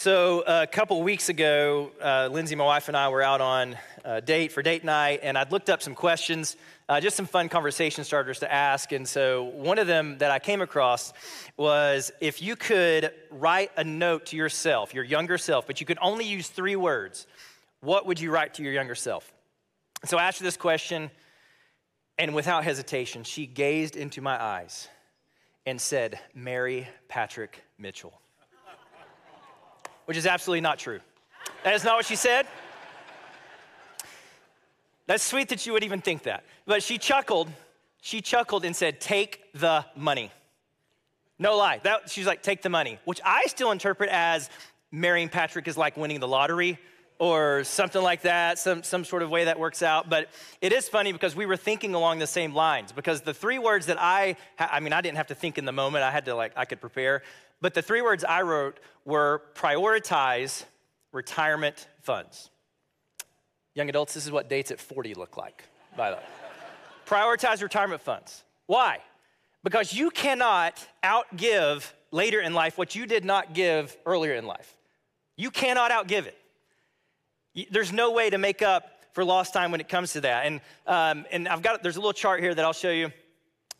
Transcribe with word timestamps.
So, 0.00 0.42
a 0.46 0.66
couple 0.66 1.02
weeks 1.02 1.28
ago, 1.28 1.90
uh, 2.02 2.30
Lindsay, 2.32 2.54
my 2.54 2.64
wife, 2.64 2.88
and 2.88 2.96
I 2.96 3.10
were 3.10 3.20
out 3.20 3.42
on 3.42 3.76
a 4.02 4.22
date 4.22 4.50
for 4.50 4.62
date 4.62 4.82
night, 4.82 5.20
and 5.22 5.36
I'd 5.36 5.52
looked 5.52 5.68
up 5.68 5.82
some 5.82 5.94
questions, 5.94 6.56
uh, 6.88 7.00
just 7.00 7.18
some 7.18 7.26
fun 7.26 7.50
conversation 7.50 8.02
starters 8.04 8.38
to 8.38 8.50
ask. 8.50 8.92
And 8.92 9.06
so, 9.06 9.42
one 9.42 9.78
of 9.78 9.86
them 9.86 10.16
that 10.16 10.30
I 10.30 10.38
came 10.38 10.62
across 10.62 11.12
was 11.58 12.12
if 12.18 12.40
you 12.40 12.56
could 12.56 13.12
write 13.30 13.72
a 13.76 13.84
note 13.84 14.24
to 14.28 14.38
yourself, 14.38 14.94
your 14.94 15.04
younger 15.04 15.36
self, 15.36 15.66
but 15.66 15.80
you 15.80 15.86
could 15.86 15.98
only 16.00 16.24
use 16.24 16.48
three 16.48 16.76
words, 16.76 17.26
what 17.82 18.06
would 18.06 18.18
you 18.18 18.30
write 18.30 18.54
to 18.54 18.62
your 18.62 18.72
younger 18.72 18.94
self? 18.94 19.30
So, 20.06 20.16
I 20.16 20.22
asked 20.22 20.38
her 20.38 20.44
this 20.44 20.56
question, 20.56 21.10
and 22.18 22.34
without 22.34 22.64
hesitation, 22.64 23.22
she 23.22 23.44
gazed 23.44 23.96
into 23.96 24.22
my 24.22 24.42
eyes 24.42 24.88
and 25.66 25.78
said, 25.78 26.18
Marry 26.34 26.88
Patrick 27.10 27.62
Mitchell 27.76 28.19
which 30.10 30.16
is 30.16 30.26
absolutely 30.26 30.60
not 30.60 30.76
true. 30.76 30.98
That 31.62 31.76
is 31.76 31.84
not 31.84 31.94
what 31.94 32.04
she 32.04 32.16
said. 32.16 32.44
That's 35.06 35.22
sweet 35.22 35.50
that 35.50 35.64
you 35.64 35.72
would 35.72 35.84
even 35.84 36.00
think 36.00 36.24
that. 36.24 36.42
But 36.66 36.82
she 36.82 36.98
chuckled. 36.98 37.48
She 38.00 38.20
chuckled 38.20 38.64
and 38.64 38.74
said, 38.74 39.00
Take 39.00 39.52
the 39.54 39.86
money. 39.94 40.32
No 41.38 41.56
lie. 41.56 41.78
That, 41.84 42.10
she's 42.10 42.26
like, 42.26 42.42
Take 42.42 42.60
the 42.60 42.68
money, 42.68 42.98
which 43.04 43.20
I 43.24 43.44
still 43.46 43.70
interpret 43.70 44.10
as 44.10 44.50
marrying 44.90 45.28
Patrick 45.28 45.68
is 45.68 45.76
like 45.76 45.96
winning 45.96 46.18
the 46.18 46.26
lottery 46.26 46.80
or 47.20 47.62
something 47.62 48.02
like 48.02 48.22
that, 48.22 48.58
some, 48.58 48.82
some 48.82 49.04
sort 49.04 49.22
of 49.22 49.30
way 49.30 49.44
that 49.44 49.60
works 49.60 49.80
out. 49.80 50.10
But 50.10 50.28
it 50.60 50.72
is 50.72 50.88
funny 50.88 51.12
because 51.12 51.36
we 51.36 51.46
were 51.46 51.56
thinking 51.56 51.94
along 51.94 52.18
the 52.18 52.26
same 52.26 52.52
lines 52.52 52.90
because 52.90 53.20
the 53.20 53.34
three 53.34 53.60
words 53.60 53.86
that 53.86 54.00
I, 54.00 54.34
I 54.58 54.80
mean, 54.80 54.92
I 54.92 55.02
didn't 55.02 55.18
have 55.18 55.28
to 55.28 55.36
think 55.36 55.56
in 55.56 55.66
the 55.66 55.72
moment. 55.72 56.02
I 56.02 56.10
had 56.10 56.24
to 56.24 56.34
like, 56.34 56.54
I 56.56 56.64
could 56.64 56.80
prepare. 56.80 57.22
But 57.60 57.74
the 57.74 57.82
three 57.82 58.02
words 58.02 58.24
I 58.24 58.42
wrote 58.42 58.80
were 59.04 59.42
prioritize 59.54 60.64
retirement 61.12 61.86
funds. 62.02 62.50
Young 63.74 63.88
adults, 63.88 64.14
this 64.14 64.24
is 64.24 64.32
what 64.32 64.48
dates 64.48 64.70
at 64.70 64.80
40 64.80 65.14
look 65.14 65.36
like, 65.36 65.64
by 65.96 66.10
the 66.10 66.16
way. 66.16 66.22
prioritize 67.06 67.62
retirement 67.62 68.00
funds. 68.00 68.42
Why? 68.66 68.98
Because 69.62 69.92
you 69.92 70.10
cannot 70.10 70.84
outgive 71.04 71.90
later 72.10 72.40
in 72.40 72.54
life 72.54 72.78
what 72.78 72.94
you 72.94 73.06
did 73.06 73.24
not 73.24 73.52
give 73.54 73.96
earlier 74.06 74.34
in 74.34 74.46
life. 74.46 74.76
You 75.36 75.50
cannot 75.50 75.90
outgive 75.90 76.26
it. 76.26 76.36
There's 77.70 77.92
no 77.92 78.12
way 78.12 78.30
to 78.30 78.38
make 78.38 78.62
up 78.62 78.84
for 79.12 79.24
lost 79.24 79.52
time 79.52 79.70
when 79.70 79.80
it 79.80 79.88
comes 79.88 80.12
to 80.12 80.20
that. 80.22 80.46
And, 80.46 80.60
um, 80.86 81.26
and 81.30 81.48
I've 81.48 81.62
got, 81.62 81.82
there's 81.82 81.96
a 81.96 82.00
little 82.00 82.12
chart 82.12 82.40
here 82.40 82.54
that 82.54 82.64
I'll 82.64 82.72
show 82.72 82.90
you. 82.90 83.10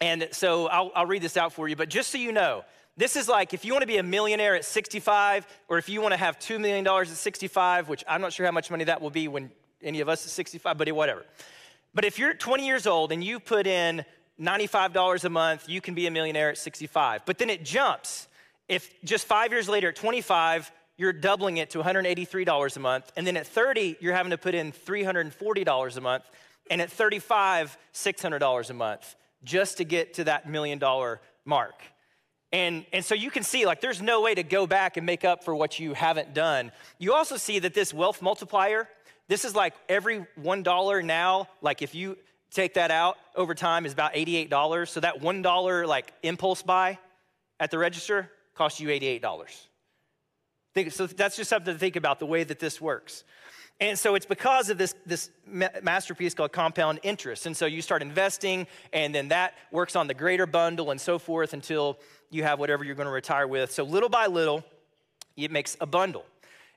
And 0.01 0.29
so 0.33 0.67
I'll, 0.67 0.91
I'll 0.95 1.07
read 1.07 1.23
this 1.23 1.37
out 1.37 1.53
for 1.53 1.69
you. 1.69 1.77
But 1.77 1.89
just 1.89 2.11
so 2.11 2.19
you 2.19 2.33
know, 2.33 2.65
this 2.97 3.17
is 3.17 3.29
like 3.29 3.55
if 3.55 3.65
you 3.65 3.73
want 3.73 3.83
to 3.83 3.87
be 3.87 3.99
a 3.99 4.03
millionaire 4.03 4.55
at 4.55 4.65
65, 4.65 5.47
or 5.69 5.79
if 5.79 5.89
you 5.89 6.01
want 6.01 6.13
to 6.13 6.19
have 6.19 6.39
$2 6.39 6.61
million 6.61 6.87
at 6.87 7.07
65, 7.09 7.89
which 7.89 8.05
I'm 8.09 8.21
not 8.21 8.33
sure 8.33 8.47
how 8.47 8.53
much 8.53 8.71
money 8.71 8.85
that 8.85 9.01
will 9.01 9.11
be 9.11 9.29
when 9.29 9.51
any 9.83 10.01
of 10.01 10.09
us 10.09 10.27
is 10.27 10.33
65, 10.33 10.77
but 10.77 10.91
whatever. 10.93 11.25
But 11.95 12.05
if 12.05 12.19
you're 12.19 12.35
20 12.35 12.67
years 12.67 12.87
old 12.87 13.13
and 13.13 13.23
you 13.25 13.41
put 13.41 13.67
in 13.67 14.05
$95 14.41 15.25
a 15.25 15.29
month, 15.29 15.69
you 15.69 15.81
can 15.81 15.95
be 15.95 16.07
a 16.07 16.11
millionaire 16.11 16.51
at 16.51 16.59
65. 16.59 17.23
But 17.27 17.39
then 17.39 17.51
it 17.51 17.65
jumps. 17.65 18.29
If 18.69 18.93
just 19.03 19.27
five 19.27 19.51
years 19.51 19.69
later 19.69 19.89
at 19.89 19.97
25, 19.97 20.71
you're 20.97 21.13
doubling 21.13 21.57
it 21.57 21.71
to 21.71 21.79
$183 21.79 22.77
a 22.77 22.81
month. 22.81 23.11
And 23.17 23.27
then 23.27 23.37
at 23.37 23.47
30, 23.47 23.97
you're 24.01 24.15
having 24.15 24.31
to 24.31 24.39
put 24.39 24.55
in 24.55 24.73
$340 24.73 25.97
a 25.97 26.01
month. 26.01 26.25
And 26.71 26.81
at 26.81 26.91
35, 26.91 27.77
$600 27.93 28.71
a 28.71 28.75
month 28.75 29.17
just 29.43 29.79
to 29.79 29.85
get 29.85 30.15
to 30.15 30.25
that 30.25 30.49
million 30.49 30.79
dollar 30.79 31.21
mark. 31.45 31.83
And, 32.53 32.85
and 32.93 33.05
so 33.05 33.15
you 33.15 33.31
can 33.31 33.45
see, 33.45 33.65
like, 33.65 33.81
there's 33.81 34.03
no 34.03 34.23
way 34.23 34.35
to 34.35 34.43
go 34.43 34.67
back 34.67 34.97
and 34.97 35.07
make 35.07 35.25
up 35.25 35.45
for 35.45 35.55
what 35.55 35.79
you 35.79 35.95
haven't 35.95 36.35
done. 36.35 36.73
You 36.99 37.15
also 37.15 37.37
see 37.37 37.61
that 37.61 37.75
this 37.75 37.95
wealth 37.95 38.23
multiplier, 38.23 38.89
this 39.29 39.45
is 39.45 39.55
like 39.55 39.75
every 39.89 40.27
$1 40.43 41.05
now, 41.05 41.49
like, 41.63 41.83
if 41.83 41.95
you 41.95 42.19
take 42.51 42.75
that 42.75 42.91
out 42.91 43.17
over 43.37 43.55
time, 43.55 43.87
is 43.87 43.93
about 43.93 44.15
$88. 44.15 44.89
So 44.89 45.01
that 45.01 45.21
$1 45.21 45.87
like 45.87 46.13
impulse 46.23 46.63
buy 46.63 46.99
at 47.61 47.71
the 47.71 47.79
register 47.79 48.31
costs 48.55 48.81
you 48.81 48.89
$88. 48.89 49.67
Think, 50.75 50.93
so 50.93 51.07
that's 51.07 51.37
just 51.37 51.51
something 51.51 51.73
to 51.73 51.79
think 51.79 51.97
about 51.97 52.19
the 52.19 52.27
way 52.27 52.45
that 52.45 52.59
this 52.59 52.81
works. 52.81 53.25
And 53.81 53.99
so 53.99 54.15
it's 54.15 54.27
because 54.27 54.69
of 54.69 54.77
this, 54.77 54.95
this 55.07 55.31
masterpiece 55.47 56.35
called 56.35 56.53
compound 56.53 57.01
interest. 57.03 57.47
And 57.47 57.57
so 57.57 57.65
you 57.65 57.81
start 57.81 58.03
investing, 58.03 58.67
and 58.93 59.15
then 59.15 59.29
that 59.29 59.55
works 59.73 59.97
on 59.97 60.07
the 60.07 60.13
greater 60.13 60.47
bundle 60.47 60.91
and 60.91 61.01
so 61.01 61.19
forth 61.19 61.55
until 61.55 61.99
you 62.31 62.45
have 62.45 62.59
whatever 62.59 62.85
you're 62.85 62.95
going 62.95 63.07
to 63.07 63.13
retire 63.13 63.47
with. 63.47 63.73
So 63.73 63.85
little 63.85 64.09
by 64.09 64.27
little, 64.27 64.65
it 65.37 65.51
makes 65.51 65.77
a 65.81 65.87
bundle. 65.87 66.25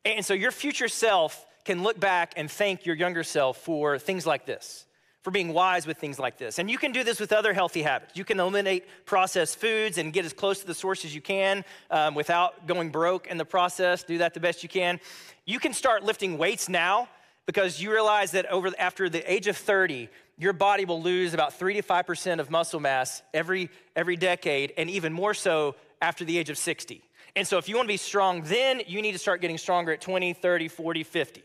And 0.03 0.25
so 0.25 0.33
your 0.33 0.51
future 0.51 0.87
self 0.87 1.45
can 1.63 1.83
look 1.83 1.99
back 1.99 2.33
and 2.35 2.51
thank 2.51 2.85
your 2.85 2.95
younger 2.95 3.23
self 3.23 3.57
for 3.57 3.97
things 3.97 4.25
like 4.25 4.45
this, 4.45 4.85
for 5.21 5.31
being 5.31 5.53
wise 5.53 5.87
with 5.87 5.97
things 5.97 6.19
like 6.19 6.37
this. 6.37 6.59
And 6.59 6.69
you 6.69 6.77
can 6.77 6.91
do 6.91 7.03
this 7.03 7.19
with 7.19 7.31
other 7.31 7.53
healthy 7.53 7.83
habits. 7.83 8.17
You 8.17 8.25
can 8.25 8.39
eliminate 8.39 8.85
processed 9.05 9.59
foods 9.59 9.97
and 9.97 10.11
get 10.11 10.25
as 10.25 10.33
close 10.33 10.59
to 10.59 10.67
the 10.67 10.73
source 10.73 11.05
as 11.05 11.15
you 11.15 11.21
can 11.21 11.63
um, 11.89 12.15
without 12.15 12.67
going 12.67 12.89
broke 12.89 13.27
in 13.27 13.37
the 13.37 13.45
process. 13.45 14.03
Do 14.03 14.17
that 14.17 14.33
the 14.33 14.41
best 14.41 14.63
you 14.63 14.69
can. 14.69 14.99
You 15.45 15.59
can 15.59 15.73
start 15.73 16.03
lifting 16.03 16.37
weights 16.37 16.67
now 16.67 17.07
because 17.45 17.81
you 17.81 17.91
realize 17.91 18.31
that 18.31 18.45
over 18.47 18.71
after 18.77 19.09
the 19.09 19.31
age 19.31 19.47
of 19.47 19.57
30 19.57 20.09
your 20.37 20.53
body 20.53 20.85
will 20.85 21.01
lose 21.01 21.33
about 21.33 21.53
3 21.53 21.75
to 21.75 21.81
5% 21.81 22.39
of 22.39 22.49
muscle 22.49 22.79
mass 22.79 23.21
every, 23.33 23.69
every 23.95 24.15
decade, 24.15 24.73
and 24.77 24.89
even 24.89 25.13
more 25.13 25.33
so 25.33 25.75
after 26.01 26.25
the 26.25 26.37
age 26.37 26.49
of 26.49 26.57
60. 26.57 27.01
And 27.35 27.47
so, 27.47 27.57
if 27.57 27.67
you 27.67 27.75
want 27.75 27.87
to 27.87 27.93
be 27.93 27.97
strong, 27.97 28.43
then 28.43 28.81
you 28.85 29.01
need 29.01 29.13
to 29.13 29.17
start 29.17 29.41
getting 29.41 29.57
stronger 29.57 29.91
at 29.91 30.01
20, 30.01 30.33
30, 30.33 30.67
40, 30.67 31.03
50. 31.03 31.43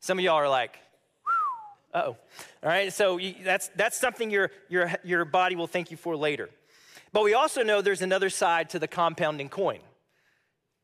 Some 0.00 0.18
of 0.18 0.24
y'all 0.24 0.34
are 0.34 0.48
like, 0.48 0.78
oh. 1.94 2.00
All 2.02 2.16
right, 2.62 2.92
so 2.92 3.16
you, 3.16 3.34
that's, 3.42 3.68
that's 3.68 3.98
something 3.98 4.30
your, 4.30 4.50
your, 4.68 4.92
your 5.02 5.24
body 5.24 5.56
will 5.56 5.66
thank 5.66 5.90
you 5.90 5.96
for 5.96 6.14
later. 6.16 6.50
But 7.12 7.24
we 7.24 7.34
also 7.34 7.62
know 7.62 7.80
there's 7.80 8.02
another 8.02 8.30
side 8.30 8.70
to 8.70 8.78
the 8.78 8.86
compounding 8.86 9.48
coin. 9.48 9.80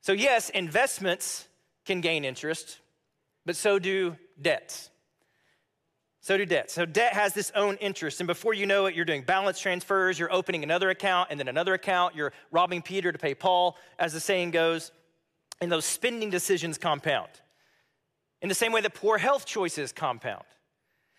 So, 0.00 0.12
yes, 0.12 0.50
investments 0.50 1.46
can 1.84 2.00
gain 2.00 2.24
interest, 2.24 2.78
but 3.44 3.56
so 3.56 3.78
do 3.78 4.16
debts. 4.40 4.90
So 6.26 6.36
do 6.36 6.44
debt. 6.44 6.72
So 6.72 6.84
debt 6.84 7.12
has 7.12 7.34
this 7.34 7.52
own 7.54 7.76
interest. 7.76 8.18
And 8.20 8.26
before 8.26 8.52
you 8.52 8.66
know 8.66 8.86
it, 8.86 8.96
you're 8.96 9.04
doing 9.04 9.22
balance 9.22 9.60
transfers, 9.60 10.18
you're 10.18 10.32
opening 10.32 10.64
another 10.64 10.90
account 10.90 11.28
and 11.30 11.38
then 11.38 11.46
another 11.46 11.72
account, 11.72 12.16
you're 12.16 12.32
robbing 12.50 12.82
Peter 12.82 13.12
to 13.12 13.18
pay 13.18 13.32
Paul, 13.32 13.78
as 13.96 14.12
the 14.12 14.18
saying 14.18 14.50
goes. 14.50 14.90
And 15.60 15.70
those 15.70 15.84
spending 15.84 16.28
decisions 16.28 16.78
compound. 16.78 17.28
In 18.42 18.48
the 18.48 18.56
same 18.56 18.72
way 18.72 18.80
that 18.80 18.92
poor 18.92 19.18
health 19.18 19.46
choices 19.46 19.92
compound. 19.92 20.42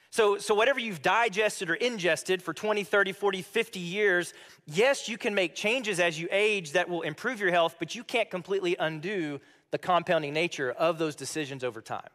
So, 0.09 0.39
so 0.39 0.53
whatever 0.53 0.81
you've 0.81 1.01
digested 1.01 1.69
or 1.69 1.75
ingested 1.75 2.43
for 2.43 2.53
20, 2.53 2.83
30, 2.83 3.13
40, 3.13 3.41
50 3.43 3.79
years, 3.79 4.33
yes, 4.65 5.07
you 5.07 5.17
can 5.17 5.33
make 5.33 5.55
changes 5.55 6.01
as 6.01 6.19
you 6.19 6.27
age 6.31 6.73
that 6.73 6.89
will 6.89 7.03
improve 7.03 7.39
your 7.39 7.51
health, 7.51 7.77
but 7.79 7.95
you 7.95 8.03
can't 8.03 8.29
completely 8.29 8.75
undo 8.77 9.39
the 9.71 9.77
compounding 9.77 10.33
nature 10.33 10.69
of 10.69 10.97
those 10.99 11.15
decisions 11.15 11.63
over 11.63 11.81
time. 11.81 12.09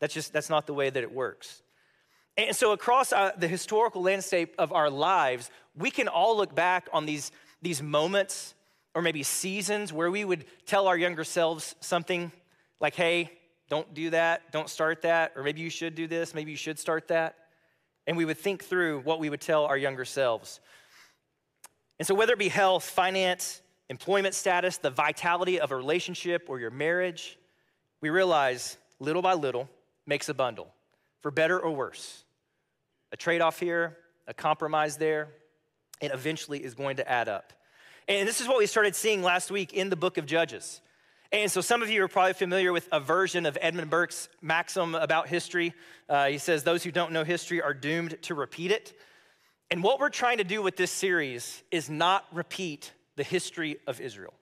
That's 0.00 0.14
just, 0.14 0.32
that's 0.32 0.48
not 0.48 0.66
the 0.66 0.72
way 0.72 0.88
that 0.88 1.02
it 1.02 1.12
works. 1.12 1.60
And 2.36 2.54
so, 2.54 2.72
across 2.72 3.12
uh, 3.12 3.32
the 3.36 3.46
historical 3.46 4.02
landscape 4.02 4.54
of 4.58 4.72
our 4.72 4.90
lives, 4.90 5.50
we 5.76 5.90
can 5.90 6.08
all 6.08 6.36
look 6.36 6.54
back 6.54 6.88
on 6.92 7.06
these, 7.06 7.30
these 7.62 7.80
moments 7.80 8.54
or 8.94 9.02
maybe 9.02 9.22
seasons 9.22 9.92
where 9.92 10.10
we 10.10 10.24
would 10.24 10.44
tell 10.66 10.88
our 10.88 10.96
younger 10.96 11.24
selves 11.24 11.76
something 11.80 12.32
like, 12.80 12.94
hey, 12.94 13.30
don't 13.68 13.92
do 13.94 14.10
that, 14.10 14.50
don't 14.52 14.68
start 14.68 15.02
that, 15.02 15.32
or 15.36 15.42
maybe 15.42 15.60
you 15.60 15.70
should 15.70 15.94
do 15.94 16.06
this, 16.06 16.34
maybe 16.34 16.50
you 16.50 16.56
should 16.56 16.78
start 16.78 17.08
that. 17.08 17.36
And 18.06 18.16
we 18.16 18.24
would 18.24 18.38
think 18.38 18.64
through 18.64 19.00
what 19.00 19.20
we 19.20 19.30
would 19.30 19.40
tell 19.40 19.64
our 19.64 19.78
younger 19.78 20.04
selves. 20.04 20.60
And 22.00 22.06
so, 22.06 22.16
whether 22.16 22.32
it 22.32 22.38
be 22.38 22.48
health, 22.48 22.84
finance, 22.84 23.62
employment 23.88 24.34
status, 24.34 24.78
the 24.78 24.90
vitality 24.90 25.60
of 25.60 25.70
a 25.70 25.76
relationship 25.76 26.46
or 26.48 26.58
your 26.58 26.70
marriage, 26.70 27.38
we 28.00 28.10
realize 28.10 28.76
little 28.98 29.22
by 29.22 29.34
little 29.34 29.68
makes 30.04 30.28
a 30.28 30.34
bundle, 30.34 30.74
for 31.22 31.30
better 31.30 31.60
or 31.60 31.70
worse 31.70 32.23
a 33.14 33.16
trade 33.16 33.40
off 33.40 33.60
here, 33.60 33.96
a 34.26 34.34
compromise 34.34 34.96
there, 34.96 35.28
and 36.00 36.12
eventually 36.12 36.64
is 36.64 36.74
going 36.74 36.96
to 36.96 37.08
add 37.08 37.28
up. 37.28 37.52
And 38.08 38.26
this 38.26 38.40
is 38.40 38.48
what 38.48 38.58
we 38.58 38.66
started 38.66 38.96
seeing 38.96 39.22
last 39.22 39.52
week 39.52 39.72
in 39.72 39.88
the 39.88 39.94
book 39.94 40.18
of 40.18 40.26
Judges. 40.26 40.80
And 41.30 41.48
so 41.48 41.60
some 41.60 41.80
of 41.80 41.88
you 41.88 42.02
are 42.02 42.08
probably 42.08 42.32
familiar 42.32 42.72
with 42.72 42.88
a 42.90 42.98
version 42.98 43.46
of 43.46 43.56
Edmund 43.60 43.88
Burke's 43.88 44.28
maxim 44.42 44.96
about 44.96 45.28
history. 45.28 45.74
Uh, 46.08 46.26
he 46.26 46.38
says, 46.38 46.64
Those 46.64 46.82
who 46.82 46.90
don't 46.90 47.12
know 47.12 47.22
history 47.22 47.62
are 47.62 47.72
doomed 47.72 48.20
to 48.22 48.34
repeat 48.34 48.72
it. 48.72 48.98
And 49.70 49.84
what 49.84 50.00
we're 50.00 50.08
trying 50.08 50.38
to 50.38 50.44
do 50.44 50.60
with 50.60 50.76
this 50.76 50.90
series 50.90 51.62
is 51.70 51.88
not 51.88 52.24
repeat 52.32 52.92
the 53.14 53.22
history 53.22 53.76
of 53.86 54.00
Israel, 54.00 54.34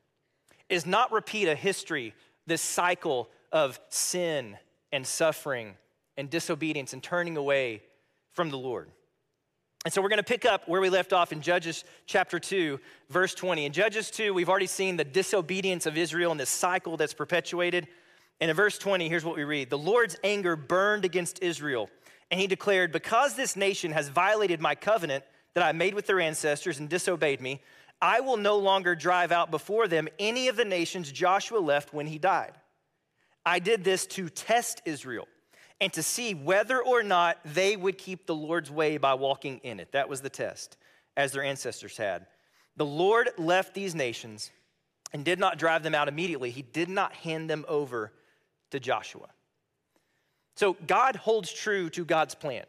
is 0.70 0.86
not 0.86 1.12
repeat 1.12 1.46
a 1.46 1.54
history, 1.54 2.14
this 2.46 2.62
cycle 2.62 3.28
of 3.52 3.78
sin 3.90 4.56
and 4.90 5.06
suffering 5.06 5.74
and 6.16 6.30
disobedience 6.30 6.94
and 6.94 7.02
turning 7.02 7.36
away 7.36 7.82
from 8.32 8.50
the 8.50 8.58
Lord. 8.58 8.90
And 9.84 9.92
so 9.92 10.00
we're 10.00 10.10
going 10.10 10.18
to 10.18 10.22
pick 10.22 10.44
up 10.44 10.68
where 10.68 10.80
we 10.80 10.90
left 10.90 11.12
off 11.12 11.32
in 11.32 11.40
Judges 11.40 11.84
chapter 12.06 12.38
2, 12.38 12.78
verse 13.10 13.34
20. 13.34 13.66
In 13.66 13.72
Judges 13.72 14.10
2, 14.12 14.32
we've 14.32 14.48
already 14.48 14.66
seen 14.66 14.96
the 14.96 15.04
disobedience 15.04 15.86
of 15.86 15.98
Israel 15.98 16.30
and 16.30 16.38
this 16.38 16.50
cycle 16.50 16.96
that's 16.96 17.14
perpetuated. 17.14 17.88
And 18.40 18.48
in 18.48 18.56
verse 18.56 18.78
20, 18.78 19.08
here's 19.08 19.24
what 19.24 19.36
we 19.36 19.42
read 19.42 19.70
The 19.70 19.78
Lord's 19.78 20.16
anger 20.22 20.54
burned 20.54 21.04
against 21.04 21.42
Israel, 21.42 21.90
and 22.30 22.40
he 22.40 22.46
declared, 22.46 22.92
Because 22.92 23.34
this 23.34 23.56
nation 23.56 23.90
has 23.90 24.08
violated 24.08 24.60
my 24.60 24.76
covenant 24.76 25.24
that 25.54 25.64
I 25.64 25.72
made 25.72 25.94
with 25.94 26.06
their 26.06 26.20
ancestors 26.20 26.78
and 26.78 26.88
disobeyed 26.88 27.40
me, 27.40 27.60
I 28.00 28.20
will 28.20 28.36
no 28.36 28.58
longer 28.58 28.94
drive 28.94 29.32
out 29.32 29.50
before 29.50 29.88
them 29.88 30.08
any 30.18 30.48
of 30.48 30.56
the 30.56 30.64
nations 30.64 31.10
Joshua 31.10 31.58
left 31.58 31.92
when 31.92 32.06
he 32.06 32.18
died. 32.18 32.52
I 33.44 33.58
did 33.58 33.82
this 33.82 34.06
to 34.06 34.28
test 34.28 34.80
Israel 34.84 35.26
and 35.82 35.92
to 35.92 36.02
see 36.02 36.32
whether 36.32 36.80
or 36.80 37.02
not 37.02 37.38
they 37.44 37.74
would 37.74 37.98
keep 37.98 38.24
the 38.24 38.34
Lord's 38.36 38.70
way 38.70 38.98
by 38.98 39.14
walking 39.14 39.58
in 39.64 39.80
it. 39.80 39.90
That 39.90 40.08
was 40.08 40.20
the 40.20 40.30
test, 40.30 40.76
as 41.16 41.32
their 41.32 41.42
ancestors 41.42 41.96
had. 41.96 42.26
The 42.76 42.86
Lord 42.86 43.30
left 43.36 43.74
these 43.74 43.92
nations 43.92 44.52
and 45.12 45.24
did 45.24 45.40
not 45.40 45.58
drive 45.58 45.82
them 45.82 45.92
out 45.92 46.06
immediately. 46.06 46.52
He 46.52 46.62
did 46.62 46.88
not 46.88 47.12
hand 47.12 47.50
them 47.50 47.64
over 47.66 48.12
to 48.70 48.78
Joshua. 48.78 49.26
So 50.54 50.76
God 50.86 51.16
holds 51.16 51.52
true 51.52 51.90
to 51.90 52.04
God's 52.04 52.36
plan. 52.36 52.64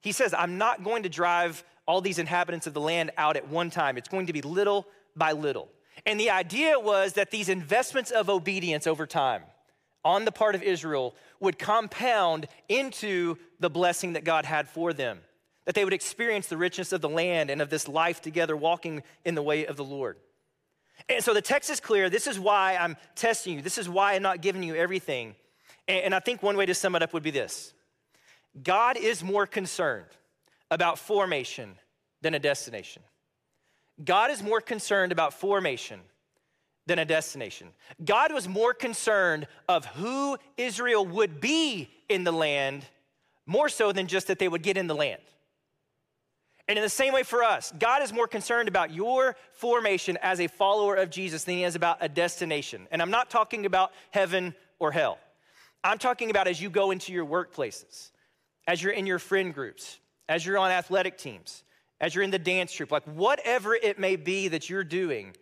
He 0.00 0.12
says, 0.12 0.32
I'm 0.32 0.56
not 0.56 0.82
going 0.82 1.02
to 1.02 1.10
drive 1.10 1.62
all 1.86 2.00
these 2.00 2.18
inhabitants 2.18 2.66
of 2.66 2.72
the 2.72 2.80
land 2.80 3.10
out 3.18 3.36
at 3.36 3.46
one 3.46 3.68
time. 3.68 3.98
It's 3.98 4.08
going 4.08 4.28
to 4.28 4.32
be 4.32 4.40
little 4.40 4.86
by 5.16 5.32
little. 5.32 5.68
And 6.06 6.18
the 6.18 6.30
idea 6.30 6.80
was 6.80 7.12
that 7.12 7.30
these 7.30 7.50
investments 7.50 8.10
of 8.10 8.30
obedience 8.30 8.86
over 8.86 9.06
time 9.06 9.42
on 10.06 10.24
the 10.24 10.30
part 10.30 10.54
of 10.54 10.62
Israel 10.62 11.16
would 11.40 11.58
compound 11.58 12.46
into 12.68 13.36
the 13.58 13.68
blessing 13.68 14.12
that 14.12 14.22
God 14.22 14.44
had 14.44 14.68
for 14.68 14.92
them, 14.92 15.18
that 15.64 15.74
they 15.74 15.82
would 15.82 15.92
experience 15.92 16.46
the 16.46 16.56
richness 16.56 16.92
of 16.92 17.00
the 17.00 17.08
land 17.08 17.50
and 17.50 17.60
of 17.60 17.70
this 17.70 17.88
life 17.88 18.22
together, 18.22 18.56
walking 18.56 19.02
in 19.24 19.34
the 19.34 19.42
way 19.42 19.66
of 19.66 19.76
the 19.76 19.82
Lord. 19.82 20.16
And 21.08 21.24
so 21.24 21.34
the 21.34 21.42
text 21.42 21.70
is 21.70 21.80
clear. 21.80 22.08
This 22.08 22.28
is 22.28 22.38
why 22.38 22.76
I'm 22.76 22.96
testing 23.16 23.54
you. 23.54 23.62
This 23.62 23.78
is 23.78 23.88
why 23.88 24.14
I'm 24.14 24.22
not 24.22 24.40
giving 24.40 24.62
you 24.62 24.76
everything. 24.76 25.34
And 25.88 26.14
I 26.14 26.20
think 26.20 26.40
one 26.40 26.56
way 26.56 26.66
to 26.66 26.74
sum 26.74 26.94
it 26.94 27.02
up 27.02 27.12
would 27.12 27.24
be 27.24 27.32
this 27.32 27.74
God 28.62 28.96
is 28.96 29.24
more 29.24 29.44
concerned 29.44 30.06
about 30.70 31.00
formation 31.00 31.74
than 32.22 32.32
a 32.32 32.38
destination. 32.38 33.02
God 34.04 34.30
is 34.30 34.40
more 34.40 34.60
concerned 34.60 35.10
about 35.10 35.34
formation 35.34 35.98
than 36.86 36.98
a 36.98 37.04
destination. 37.04 37.68
God 38.04 38.32
was 38.32 38.48
more 38.48 38.72
concerned 38.72 39.46
of 39.68 39.84
who 39.86 40.36
Israel 40.56 41.04
would 41.04 41.40
be 41.40 41.90
in 42.08 42.24
the 42.24 42.32
land 42.32 42.84
more 43.46 43.68
so 43.68 43.92
than 43.92 44.06
just 44.06 44.26
that 44.28 44.38
they 44.38 44.48
would 44.48 44.62
get 44.62 44.76
in 44.76 44.86
the 44.86 44.94
land. 44.94 45.22
And 46.68 46.76
in 46.76 46.82
the 46.82 46.88
same 46.88 47.12
way 47.12 47.22
for 47.22 47.44
us, 47.44 47.72
God 47.78 48.02
is 48.02 48.12
more 48.12 48.26
concerned 48.26 48.68
about 48.68 48.92
your 48.92 49.36
formation 49.52 50.18
as 50.20 50.40
a 50.40 50.48
follower 50.48 50.96
of 50.96 51.10
Jesus 51.10 51.44
than 51.44 51.54
he 51.54 51.64
is 51.64 51.76
about 51.76 51.98
a 52.00 52.08
destination. 52.08 52.88
And 52.90 53.00
I'm 53.00 53.10
not 53.10 53.30
talking 53.30 53.66
about 53.66 53.92
heaven 54.10 54.54
or 54.80 54.90
hell. 54.90 55.18
I'm 55.84 55.98
talking 55.98 56.30
about 56.30 56.48
as 56.48 56.60
you 56.60 56.68
go 56.68 56.90
into 56.90 57.12
your 57.12 57.24
workplaces, 57.24 58.10
as 58.66 58.82
you're 58.82 58.92
in 58.92 59.06
your 59.06 59.20
friend 59.20 59.54
groups, 59.54 60.00
as 60.28 60.44
you're 60.44 60.58
on 60.58 60.72
athletic 60.72 61.18
teams, 61.18 61.62
as 62.00 62.14
you're 62.14 62.24
in 62.24 62.32
the 62.32 62.38
dance 62.38 62.72
troupe, 62.72 62.90
like 62.90 63.04
whatever 63.04 63.76
it 63.76 64.00
may 64.00 64.16
be 64.16 64.48
that 64.48 64.68
you're 64.68 64.82
doing, 64.82 65.36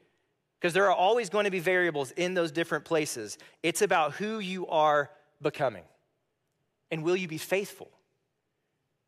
because 0.64 0.72
there 0.72 0.86
are 0.86 0.96
always 0.96 1.28
going 1.28 1.44
to 1.44 1.50
be 1.50 1.60
variables 1.60 2.10
in 2.12 2.32
those 2.32 2.50
different 2.50 2.86
places. 2.86 3.36
It's 3.62 3.82
about 3.82 4.14
who 4.14 4.38
you 4.38 4.66
are 4.68 5.10
becoming. 5.42 5.82
And 6.90 7.04
will 7.04 7.16
you 7.16 7.28
be 7.28 7.36
faithful 7.36 7.90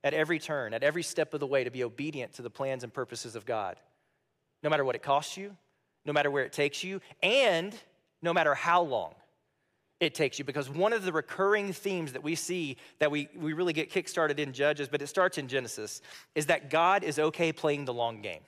at 0.04 0.12
every 0.12 0.38
turn, 0.38 0.74
at 0.74 0.82
every 0.82 1.02
step 1.02 1.32
of 1.32 1.40
the 1.40 1.46
way 1.46 1.64
to 1.64 1.70
be 1.70 1.82
obedient 1.82 2.34
to 2.34 2.42
the 2.42 2.50
plans 2.50 2.84
and 2.84 2.92
purposes 2.92 3.36
of 3.36 3.46
God? 3.46 3.76
No 4.62 4.68
matter 4.68 4.84
what 4.84 4.96
it 4.96 5.02
costs 5.02 5.38
you, 5.38 5.56
no 6.04 6.12
matter 6.12 6.30
where 6.30 6.44
it 6.44 6.52
takes 6.52 6.84
you, 6.84 7.00
and 7.22 7.74
no 8.20 8.34
matter 8.34 8.54
how 8.54 8.82
long 8.82 9.14
it 9.98 10.14
takes 10.14 10.38
you 10.38 10.44
because 10.44 10.68
one 10.68 10.92
of 10.92 11.04
the 11.04 11.12
recurring 11.12 11.72
themes 11.72 12.12
that 12.12 12.22
we 12.22 12.34
see 12.34 12.76
that 12.98 13.10
we, 13.10 13.30
we 13.34 13.54
really 13.54 13.72
get 13.72 13.90
kickstarted 13.90 14.38
in 14.38 14.52
Judges, 14.52 14.90
but 14.90 15.00
it 15.00 15.06
starts 15.06 15.38
in 15.38 15.48
Genesis, 15.48 16.02
is 16.34 16.44
that 16.44 16.68
God 16.68 17.02
is 17.02 17.18
okay 17.18 17.50
playing 17.50 17.86
the 17.86 17.94
long 17.94 18.20
game. 18.20 18.42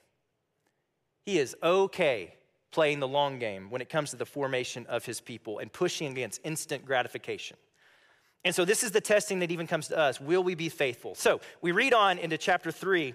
He 1.24 1.38
is 1.38 1.56
okay 1.62 2.34
playing 2.70 3.00
the 3.00 3.08
long 3.08 3.38
game 3.38 3.70
when 3.70 3.80
it 3.80 3.88
comes 3.88 4.10
to 4.10 4.16
the 4.16 4.26
formation 4.26 4.86
of 4.86 5.04
his 5.04 5.20
people 5.20 5.58
and 5.58 5.72
pushing 5.72 6.12
against 6.12 6.40
instant 6.44 6.84
gratification. 6.84 7.56
And 8.44 8.54
so 8.54 8.64
this 8.64 8.82
is 8.82 8.92
the 8.92 9.00
testing 9.00 9.40
that 9.40 9.50
even 9.50 9.66
comes 9.66 9.88
to 9.88 9.98
us. 9.98 10.20
Will 10.20 10.44
we 10.44 10.54
be 10.54 10.68
faithful? 10.68 11.14
So 11.14 11.40
we 11.60 11.72
read 11.72 11.92
on 11.94 12.18
into 12.18 12.38
chapter 12.38 12.70
three 12.70 13.14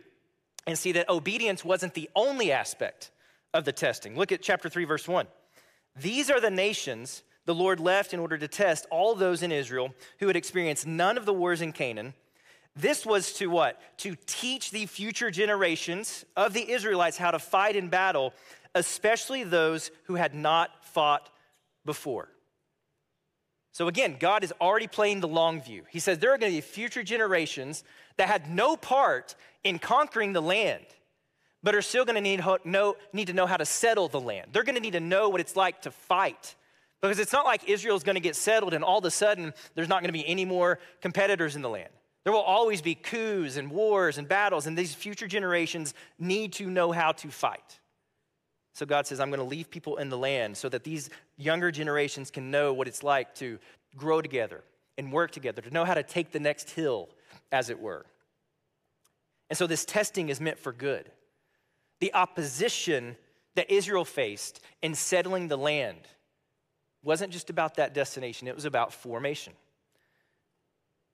and 0.68 0.78
see 0.78 0.92
that 0.94 1.10
obedience 1.10 1.64
wasn't 1.64 1.94
the 1.94 2.10
only 2.16 2.52
aspect 2.52 3.12
of 3.54 3.66
the 3.66 3.72
testing. 3.72 4.18
Look 4.18 4.32
at 4.32 4.42
chapter 4.42 4.70
three, 4.70 4.86
verse 4.86 5.08
one. 5.08 5.28
These 5.96 6.30
are 6.30 6.42
the 6.42 6.50
nations 6.50 7.24
the 7.46 7.54
Lord 7.54 7.80
left 7.80 8.14
in 8.14 8.20
order 8.20 8.38
to 8.38 8.48
test 8.48 8.88
all 8.90 9.16
those 9.16 9.44
in 9.44 9.52
Israel 9.52 9.94
who 10.20 10.28
had 10.28 10.36
experienced 10.36 10.88
none 10.88 11.18
of 11.18 11.26
the 11.26 11.34
wars 11.34 11.62
in 11.62 11.72
Canaan. 11.72 12.14
This 12.76 13.06
was 13.06 13.34
to 13.34 13.48
what? 13.48 13.80
To 14.00 14.16
teach 14.26 14.72
the 14.72 14.88
future 14.88 15.30
generations 15.30 16.26
of 16.36 16.54
the 16.54 16.72
Israelites 16.72 17.18
how 17.18 17.32
to 17.32 17.38
fight 17.38 17.76
in 17.76 17.90
battle, 17.90 18.34
especially 18.76 19.44
those 19.44 19.92
who 20.06 20.16
had 20.16 20.34
not 20.34 20.70
fought 20.86 21.30
before. 21.86 22.30
So 23.72 23.88
again, 23.88 24.18
God 24.20 24.44
is 24.44 24.54
already 24.62 24.88
playing 24.88 25.20
the 25.20 25.28
long 25.28 25.62
view. 25.62 25.84
He 25.90 26.00
says 26.00 26.20
there 26.20 26.34
are 26.34 26.38
going 26.38 26.52
to 26.52 26.58
be 26.58 26.62
future 26.62 27.04
generations 27.04 27.84
that 28.18 28.28
had 28.28 28.50
no 28.50 28.78
part 28.78 29.36
in 29.64 29.80
conquering 29.80 30.34
the 30.34 30.42
land, 30.42 30.86
but 31.64 31.74
are 31.74 31.82
still 31.82 32.06
going 32.06 32.16
to 32.16 32.22
need, 32.22 32.44
know, 32.66 32.96
need 33.14 33.28
to 33.28 33.34
know 33.34 33.48
how 33.48 33.58
to 33.58 33.66
settle 33.66 34.08
the 34.08 34.20
land. 34.20 34.50
They're 34.54 34.64
going 34.64 34.76
to 34.76 34.82
need 34.82 34.94
to 34.94 35.00
know 35.00 35.30
what 35.30 35.42
it's 35.42 35.56
like 35.56 35.82
to 35.84 35.92
fight 35.92 36.56
because 37.02 37.20
it's 37.20 37.34
not 37.34 37.46
like 37.46 37.68
Israel 37.68 37.98
is 37.98 38.04
going 38.04 38.16
to 38.16 38.22
get 38.22 38.36
settled 38.36 38.74
and 38.74 38.84
all 38.84 39.00
of 39.00 39.06
a 39.06 39.12
sudden 39.12 39.54
there's 39.76 39.90
not 39.90 40.02
going 40.02 40.10
to 40.10 40.14
be 40.14 40.28
any 40.28 40.46
more 40.46 40.80
competitors 41.02 41.56
in 41.56 41.62
the 41.62 41.70
land. 41.70 41.90
There 42.24 42.32
will 42.32 42.40
always 42.40 42.82
be 42.82 42.96
coups 42.96 43.58
and 43.58 43.70
wars 43.70 44.18
and 44.18 44.28
battles, 44.28 44.66
and 44.66 44.78
these 44.78 44.96
future 44.96 45.28
generations 45.28 45.94
need 46.18 46.54
to 46.54 46.70
know 46.70 46.92
how 46.92 47.12
to 47.12 47.30
fight. 47.30 47.80
So 48.74 48.86
God 48.86 49.06
says, 49.06 49.20
I'm 49.20 49.30
going 49.30 49.40
to 49.40 49.46
leave 49.46 49.70
people 49.70 49.98
in 49.98 50.10
the 50.10 50.18
land 50.18 50.58
so 50.58 50.68
that 50.70 50.84
these 50.84 51.10
younger 51.38 51.72
generations 51.72 52.32
can 52.32 52.50
know 52.50 52.74
what 52.74 52.88
it's 52.88 53.04
like 53.04 53.36
to 53.36 53.60
grow 53.96 54.22
together 54.22 54.64
and 54.98 55.12
work 55.12 55.32
together, 55.32 55.62
to 55.62 55.72
know 55.72 55.86
how 55.86 55.94
to 55.94 56.04
take 56.04 56.32
the 56.32 56.40
next 56.40 56.72
hill, 56.72 57.10
as 57.52 57.70
it 57.70 57.80
were. 57.80 58.06
And 59.50 59.58
so 59.58 59.68
this 59.68 59.86
testing 59.86 60.30
is 60.30 60.42
meant 60.42 60.58
for 60.58 60.74
good. 60.74 61.12
The 62.00 62.14
opposition 62.14 63.16
that 63.56 63.72
Israel 63.72 64.06
faced 64.06 64.60
in 64.82 64.96
settling 64.96 65.48
the 65.48 65.58
land 65.58 66.00
wasn't 67.04 67.32
just 67.32 67.50
about 67.50 67.76
that 67.76 67.94
destination, 67.94 68.48
it 68.48 68.56
was 68.56 68.66
about 68.66 68.94
formation. 68.94 69.54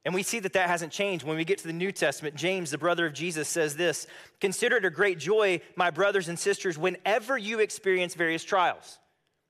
And 0.06 0.14
we 0.14 0.24
see 0.24 0.40
that 0.40 0.54
that 0.54 0.70
hasn't 0.70 0.94
changed. 0.94 1.26
When 1.26 1.38
we 1.38 1.44
get 1.44 1.58
to 1.60 1.68
the 1.68 1.74
New 1.74 1.92
Testament, 1.92 2.36
James, 2.36 2.72
the 2.72 2.78
brother 2.78 3.06
of 3.06 3.14
Jesus, 3.14 3.50
says 3.50 3.76
this 3.76 4.08
Consider 4.40 4.78
it 4.78 4.86
a 4.86 4.90
great 4.90 5.20
joy, 5.20 5.62
my 5.76 5.92
brothers 5.92 6.30
and 6.30 6.40
sisters, 6.40 6.78
whenever 6.78 7.38
you 7.38 7.60
experience 7.60 8.14
various 8.14 8.44
trials. 8.44 9.00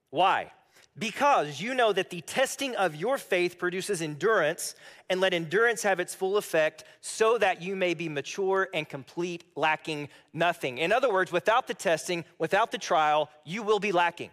Why? 0.10 0.52
Because 0.98 1.62
you 1.62 1.76
know 1.76 1.94
that 1.94 2.10
the 2.10 2.22
testing 2.22 2.76
of 2.76 2.96
your 2.96 3.18
faith 3.18 3.58
produces 3.58 4.02
endurance, 4.02 4.76
and 5.10 5.22
let 5.22 5.34
endurance 5.34 5.84
have 5.84 6.00
its 6.00 6.16
full 6.16 6.36
effect, 6.36 6.84
so 7.00 7.38
that 7.38 7.62
you 7.62 7.76
may 7.76 7.94
be 7.94 8.10
mature 8.10 8.68
and 8.74 8.90
complete, 8.90 9.46
lacking 9.56 10.10
nothing. 10.34 10.80
In 10.80 10.92
other 10.92 11.14
words, 11.14 11.32
without 11.32 11.68
the 11.68 11.74
testing, 11.74 12.26
without 12.38 12.72
the 12.72 12.78
trial, 12.78 13.30
you 13.46 13.64
will 13.64 13.80
be 13.80 13.92
lacking. 13.92 14.32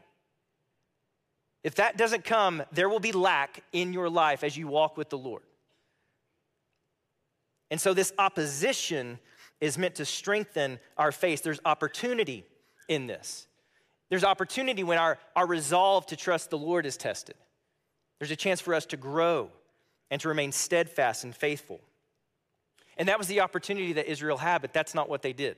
If 1.63 1.77
that 1.77 1.97
doesn't 1.97 2.25
come, 2.25 2.63
there 2.73 2.89
will 2.89 3.01
be 3.01 3.13
lack 3.13 3.63
in 3.73 3.93
your 3.93 4.09
life 4.09 4.43
as 4.43 4.57
you 4.57 4.67
walk 4.67 4.97
with 4.97 5.11
the 5.11 5.19
Lord. 5.19 5.43
And 7.71 7.81
so, 7.81 7.95
this 7.95 8.13
opposition 8.19 9.19
is 9.61 9.79
meant 9.79 9.97
to 9.97 10.05
strengthen 10.05 10.79
our 10.97 11.13
faith. 11.13 11.43
There's 11.43 11.61
opportunity 11.65 12.45
in 12.89 13.07
this. 13.07 13.47
There's 14.09 14.25
opportunity 14.25 14.85
when 14.85 14.99
our, 14.99 15.19
our 15.35 15.47
resolve 15.47 16.07
to 16.07 16.17
trust 16.17 16.51
the 16.51 16.59
Lord 16.59 16.87
is 16.87 16.97
tested. 16.97 17.35
There's 18.19 18.31
a 18.31 18.37
chance 18.37 18.61
for 18.61 18.75
us 18.75 18.87
to 18.87 18.97
grow 18.97 19.51
and 20.11 20.21
to 20.21 20.29
remain 20.29 20.53
steadfast 20.53 21.25
and 21.25 21.35
faithful. 21.35 21.81
And 22.97 23.09
that 23.09 23.19
was 23.19 23.27
the 23.27 23.41
opportunity 23.41 23.95
that 23.95 24.11
Israel 24.11 24.39
had, 24.39 24.63
but 24.63 24.73
that's 24.73 24.95
not 24.95 25.09
what 25.09 25.23
they 25.23 25.33
did. 25.33 25.57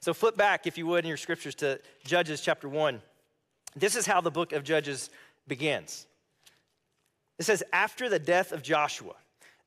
So 0.00 0.14
flip 0.14 0.36
back, 0.36 0.66
if 0.66 0.78
you 0.78 0.86
would, 0.86 1.04
in 1.04 1.08
your 1.08 1.16
scriptures 1.16 1.54
to 1.56 1.80
Judges 2.04 2.40
chapter 2.40 2.68
1. 2.68 3.02
This 3.74 3.96
is 3.96 4.06
how 4.06 4.20
the 4.20 4.30
book 4.30 4.52
of 4.52 4.62
Judges 4.62 5.10
begins. 5.46 6.06
It 7.38 7.44
says, 7.44 7.62
After 7.72 8.08
the 8.08 8.18
death 8.18 8.52
of 8.52 8.62
Joshua, 8.62 9.14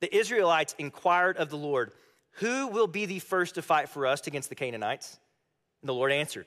the 0.02 0.14
Israelites 0.16 0.76
inquired 0.78 1.38
of 1.38 1.50
the 1.50 1.58
Lord, 1.58 1.92
Who 2.36 2.68
will 2.68 2.88
be 2.88 3.06
the 3.06 3.20
first 3.20 3.56
to 3.56 3.62
fight 3.62 3.90
for 3.90 4.06
us 4.06 4.28
against 4.28 4.50
the 4.50 4.56
Canaanites? 4.56 5.20
And 5.82 5.90
the 5.90 5.94
Lord 5.94 6.12
answered, 6.12 6.46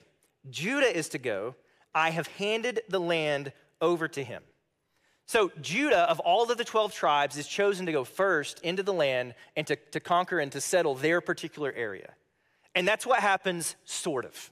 Judah 0.49 0.95
is 0.95 1.09
to 1.09 1.17
go. 1.17 1.55
I 1.93 2.11
have 2.11 2.27
handed 2.27 2.81
the 2.89 2.99
land 2.99 3.53
over 3.81 4.07
to 4.09 4.23
him. 4.23 4.43
So, 5.27 5.51
Judah, 5.59 6.09
of 6.09 6.19
all 6.19 6.51
of 6.51 6.57
the 6.57 6.63
12 6.63 6.93
tribes, 6.93 7.37
is 7.37 7.47
chosen 7.47 7.87
to 7.87 7.91
go 7.91 8.03
first 8.03 8.59
into 8.59 8.83
the 8.83 8.93
land 8.93 9.33
and 9.55 9.65
to, 9.65 9.75
to 9.75 9.99
conquer 9.99 10.39
and 10.39 10.51
to 10.51 10.61
settle 10.61 10.93
their 10.93 11.19
particular 11.19 11.73
area. 11.75 12.13
And 12.75 12.87
that's 12.87 13.07
what 13.07 13.21
happens, 13.21 13.75
sort 13.85 14.25
of. 14.25 14.51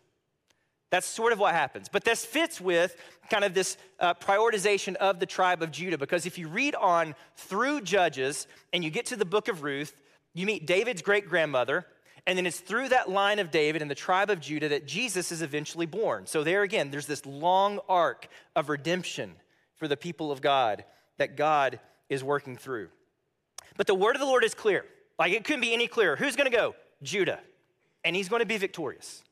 That's 0.93 1.07
sort 1.07 1.33
of 1.33 1.39
what 1.39 1.55
happens. 1.55 1.89
But 1.89 2.03
this 2.03 2.23
fits 2.23 2.61
with 2.61 2.95
kind 3.31 3.43
of 3.43 3.55
this 3.55 3.77
uh, 3.99 4.13
prioritization 4.13 4.93
of 4.97 5.19
the 5.19 5.25
tribe 5.25 5.63
of 5.63 5.71
Judah, 5.71 5.97
because 5.97 6.27
if 6.27 6.37
you 6.37 6.47
read 6.47 6.75
on 6.75 7.15
through 7.35 7.81
Judges 7.81 8.45
and 8.71 8.83
you 8.83 8.91
get 8.91 9.07
to 9.07 9.15
the 9.15 9.25
book 9.25 9.47
of 9.47 9.63
Ruth, 9.63 9.99
you 10.35 10.45
meet 10.45 10.67
David's 10.67 11.01
great 11.01 11.27
grandmother, 11.27 11.87
and 12.27 12.37
then 12.37 12.45
it's 12.45 12.59
through 12.59 12.89
that 12.89 13.09
line 13.09 13.39
of 13.39 13.49
David 13.49 13.81
and 13.81 13.89
the 13.89 13.95
tribe 13.95 14.29
of 14.29 14.39
Judah 14.39 14.69
that 14.69 14.85
Jesus 14.85 15.31
is 15.31 15.41
eventually 15.41 15.87
born. 15.87 16.27
So, 16.27 16.43
there 16.43 16.61
again, 16.61 16.91
there's 16.91 17.07
this 17.07 17.25
long 17.25 17.79
arc 17.89 18.27
of 18.55 18.69
redemption 18.69 19.33
for 19.77 19.87
the 19.87 19.97
people 19.97 20.31
of 20.31 20.41
God 20.41 20.85
that 21.17 21.35
God 21.35 21.79
is 22.07 22.23
working 22.23 22.55
through. 22.55 22.89
But 23.77 23.87
the 23.87 23.95
word 23.95 24.15
of 24.15 24.19
the 24.19 24.27
Lord 24.27 24.43
is 24.43 24.53
clear. 24.53 24.85
Like 25.17 25.33
it 25.33 25.43
couldn't 25.43 25.61
be 25.61 25.73
any 25.73 25.87
clearer. 25.87 26.17
Who's 26.17 26.35
going 26.35 26.51
to 26.51 26.55
go? 26.55 26.75
Judah. 27.01 27.39
And 28.03 28.15
he's 28.15 28.29
going 28.29 28.41
to 28.41 28.45
be 28.45 28.57
victorious. 28.57 29.23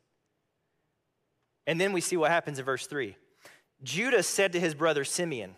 And 1.67 1.79
then 1.79 1.93
we 1.93 2.01
see 2.01 2.17
what 2.17 2.31
happens 2.31 2.59
in 2.59 2.65
verse 2.65 2.87
3. 2.87 3.15
Judah 3.83 4.23
said 4.23 4.53
to 4.53 4.59
his 4.59 4.73
brother 4.73 5.03
Simeon, 5.03 5.55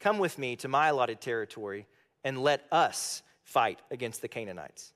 Come 0.00 0.18
with 0.18 0.38
me 0.38 0.56
to 0.56 0.68
my 0.68 0.88
allotted 0.88 1.20
territory 1.20 1.86
and 2.22 2.42
let 2.42 2.66
us 2.70 3.22
fight 3.42 3.80
against 3.90 4.22
the 4.22 4.28
Canaanites. 4.28 4.92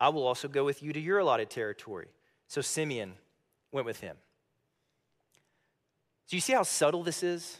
I 0.00 0.08
will 0.08 0.26
also 0.26 0.48
go 0.48 0.64
with 0.64 0.82
you 0.82 0.92
to 0.92 1.00
your 1.00 1.18
allotted 1.18 1.50
territory. 1.50 2.08
So 2.48 2.60
Simeon 2.60 3.14
went 3.70 3.86
with 3.86 4.00
him. 4.00 4.16
Do 6.28 6.36
you 6.36 6.40
see 6.40 6.52
how 6.52 6.62
subtle 6.62 7.02
this 7.02 7.22
is? 7.22 7.58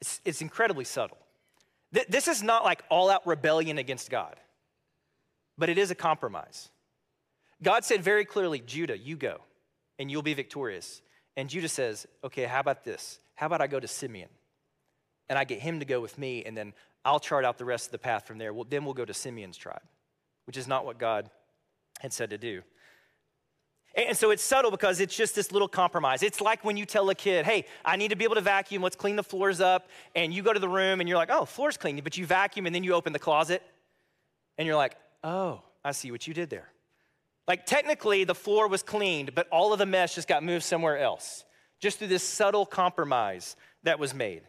It's, 0.00 0.20
it's 0.24 0.40
incredibly 0.40 0.84
subtle. 0.84 1.18
Th- 1.92 2.06
this 2.08 2.26
is 2.26 2.42
not 2.42 2.64
like 2.64 2.82
all 2.90 3.10
out 3.10 3.26
rebellion 3.26 3.78
against 3.78 4.10
God, 4.10 4.36
but 5.58 5.68
it 5.68 5.78
is 5.78 5.90
a 5.90 5.94
compromise. 5.94 6.70
God 7.62 7.84
said 7.84 8.02
very 8.02 8.24
clearly, 8.24 8.60
Judah, 8.60 8.98
you 8.98 9.16
go 9.16 9.40
and 9.98 10.10
you'll 10.10 10.22
be 10.22 10.34
victorious. 10.34 11.02
And 11.36 11.48
Judah 11.48 11.68
says, 11.68 12.06
okay, 12.22 12.44
how 12.44 12.60
about 12.60 12.84
this? 12.84 13.18
How 13.34 13.46
about 13.46 13.60
I 13.60 13.66
go 13.66 13.80
to 13.80 13.88
Simeon 13.88 14.28
and 15.28 15.38
I 15.38 15.44
get 15.44 15.60
him 15.60 15.80
to 15.80 15.84
go 15.84 16.00
with 16.00 16.18
me 16.18 16.44
and 16.44 16.56
then 16.56 16.72
I'll 17.04 17.20
chart 17.20 17.44
out 17.44 17.58
the 17.58 17.64
rest 17.64 17.86
of 17.86 17.92
the 17.92 17.98
path 17.98 18.26
from 18.26 18.38
there. 18.38 18.52
Well, 18.52 18.66
then 18.68 18.84
we'll 18.84 18.94
go 18.94 19.04
to 19.04 19.14
Simeon's 19.14 19.56
tribe, 19.56 19.82
which 20.46 20.56
is 20.56 20.66
not 20.66 20.86
what 20.86 20.98
God 20.98 21.30
had 22.00 22.12
said 22.12 22.30
to 22.30 22.38
do. 22.38 22.62
And 23.96 24.16
so 24.16 24.30
it's 24.30 24.42
subtle 24.42 24.72
because 24.72 24.98
it's 24.98 25.16
just 25.16 25.36
this 25.36 25.52
little 25.52 25.68
compromise. 25.68 26.22
It's 26.22 26.40
like 26.40 26.64
when 26.64 26.76
you 26.76 26.84
tell 26.84 27.08
a 27.10 27.14
kid, 27.14 27.44
hey, 27.44 27.66
I 27.84 27.94
need 27.96 28.08
to 28.08 28.16
be 28.16 28.24
able 28.24 28.34
to 28.34 28.40
vacuum, 28.40 28.82
let's 28.82 28.96
clean 28.96 29.14
the 29.14 29.22
floors 29.22 29.60
up. 29.60 29.88
And 30.16 30.34
you 30.34 30.42
go 30.42 30.52
to 30.52 30.58
the 30.58 30.68
room 30.68 31.00
and 31.00 31.08
you're 31.08 31.18
like, 31.18 31.30
oh, 31.30 31.44
floor's 31.44 31.76
clean. 31.76 32.00
But 32.02 32.16
you 32.16 32.26
vacuum 32.26 32.66
and 32.66 32.74
then 32.74 32.82
you 32.82 32.94
open 32.94 33.12
the 33.12 33.20
closet 33.20 33.62
and 34.58 34.66
you're 34.66 34.76
like, 34.76 34.96
oh, 35.22 35.62
I 35.84 35.92
see 35.92 36.10
what 36.10 36.26
you 36.26 36.34
did 36.34 36.50
there. 36.50 36.68
Like 37.46 37.66
technically 37.66 38.24
the 38.24 38.34
floor 38.34 38.68
was 38.68 38.82
cleaned, 38.82 39.34
but 39.34 39.48
all 39.48 39.72
of 39.72 39.78
the 39.78 39.86
mess 39.86 40.14
just 40.14 40.28
got 40.28 40.42
moved 40.42 40.64
somewhere 40.64 40.98
else, 40.98 41.44
just 41.80 41.98
through 41.98 42.08
this 42.08 42.22
subtle 42.22 42.64
compromise 42.64 43.56
that 43.82 43.98
was 43.98 44.14
made. 44.14 44.42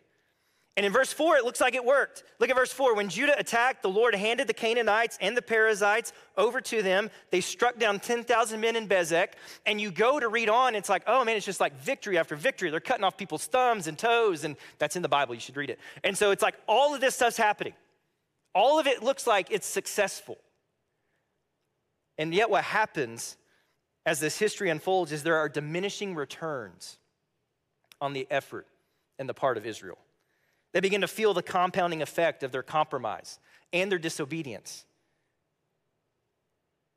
And 0.78 0.86
in 0.86 0.92
verse 0.92 1.14
4, 1.14 1.38
it 1.38 1.46
looks 1.46 1.62
like 1.62 1.74
it 1.74 1.86
worked. 1.86 2.24
Look 2.38 2.50
at 2.50 2.56
verse 2.56 2.74
4. 2.74 2.96
When 2.96 3.08
Judah 3.08 3.38
attacked, 3.40 3.82
the 3.82 3.90
Lord 3.90 4.14
handed 4.14 4.48
the 4.48 4.54
Canaanites 4.54 5.18
and 5.22 5.36
the 5.36 5.42
Perizzites 5.42 6.12
over 6.36 6.60
to 6.60 6.82
them. 6.82 7.10
They 7.32 7.40
struck 7.40 7.80
down 7.80 8.02
10,000 8.02 8.60
men 8.60 8.76
in 8.76 8.86
Bezek. 8.86 9.30
And 9.66 9.80
you 9.80 9.90
go 9.90 10.20
to 10.20 10.28
read 10.28 10.50
on, 10.50 10.76
it's 10.76 10.90
like, 10.90 11.04
oh 11.08 11.24
man, 11.24 11.38
it's 11.38 11.46
just 11.46 11.62
like 11.62 11.80
victory 11.80 12.18
after 12.18 12.36
victory. 12.36 12.72
They're 12.72 12.82
cutting 12.82 13.06
off 13.06 13.16
people's 13.16 13.46
thumbs 13.46 13.88
and 13.88 13.98
toes, 13.98 14.44
and 14.44 14.58
that's 14.78 14.98
in 14.98 15.02
the 15.02 15.08
Bible. 15.08 15.34
You 15.34 15.40
should 15.40 15.56
read 15.56 15.70
it. 15.70 15.80
And 16.04 16.18
so 16.18 16.32
it's 16.32 16.44
like 16.44 16.56
all 16.68 16.94
of 16.94 17.00
this 17.00 17.16
stuff's 17.16 17.38
happening. 17.38 17.74
All 18.54 18.78
of 18.78 18.86
it 18.86 19.02
looks 19.02 19.26
like 19.26 19.48
it's 19.52 19.68
successful. 19.68 20.38
And 22.18 22.34
yet, 22.34 22.50
what 22.50 22.64
happens 22.64 23.38
as 24.06 24.20
this 24.20 24.38
history 24.38 24.70
unfolds 24.70 25.12
is 25.12 25.24
there 25.24 25.38
are 25.38 25.50
diminishing 25.50 26.16
returns 26.16 26.98
on 28.00 28.14
the 28.14 28.28
effort 28.30 28.68
and 29.18 29.28
the 29.28 29.34
part 29.34 29.58
of 29.58 29.66
Israel. 29.66 29.98
They 30.74 30.80
begin 30.80 31.02
to 31.02 31.08
feel 31.08 31.34
the 31.34 31.42
compounding 31.42 32.02
effect 32.02 32.44
of 32.44 32.52
their 32.52 32.64
compromise 32.64 33.40
and 33.72 33.92
their 33.92 34.00
disobedience. 34.00 34.86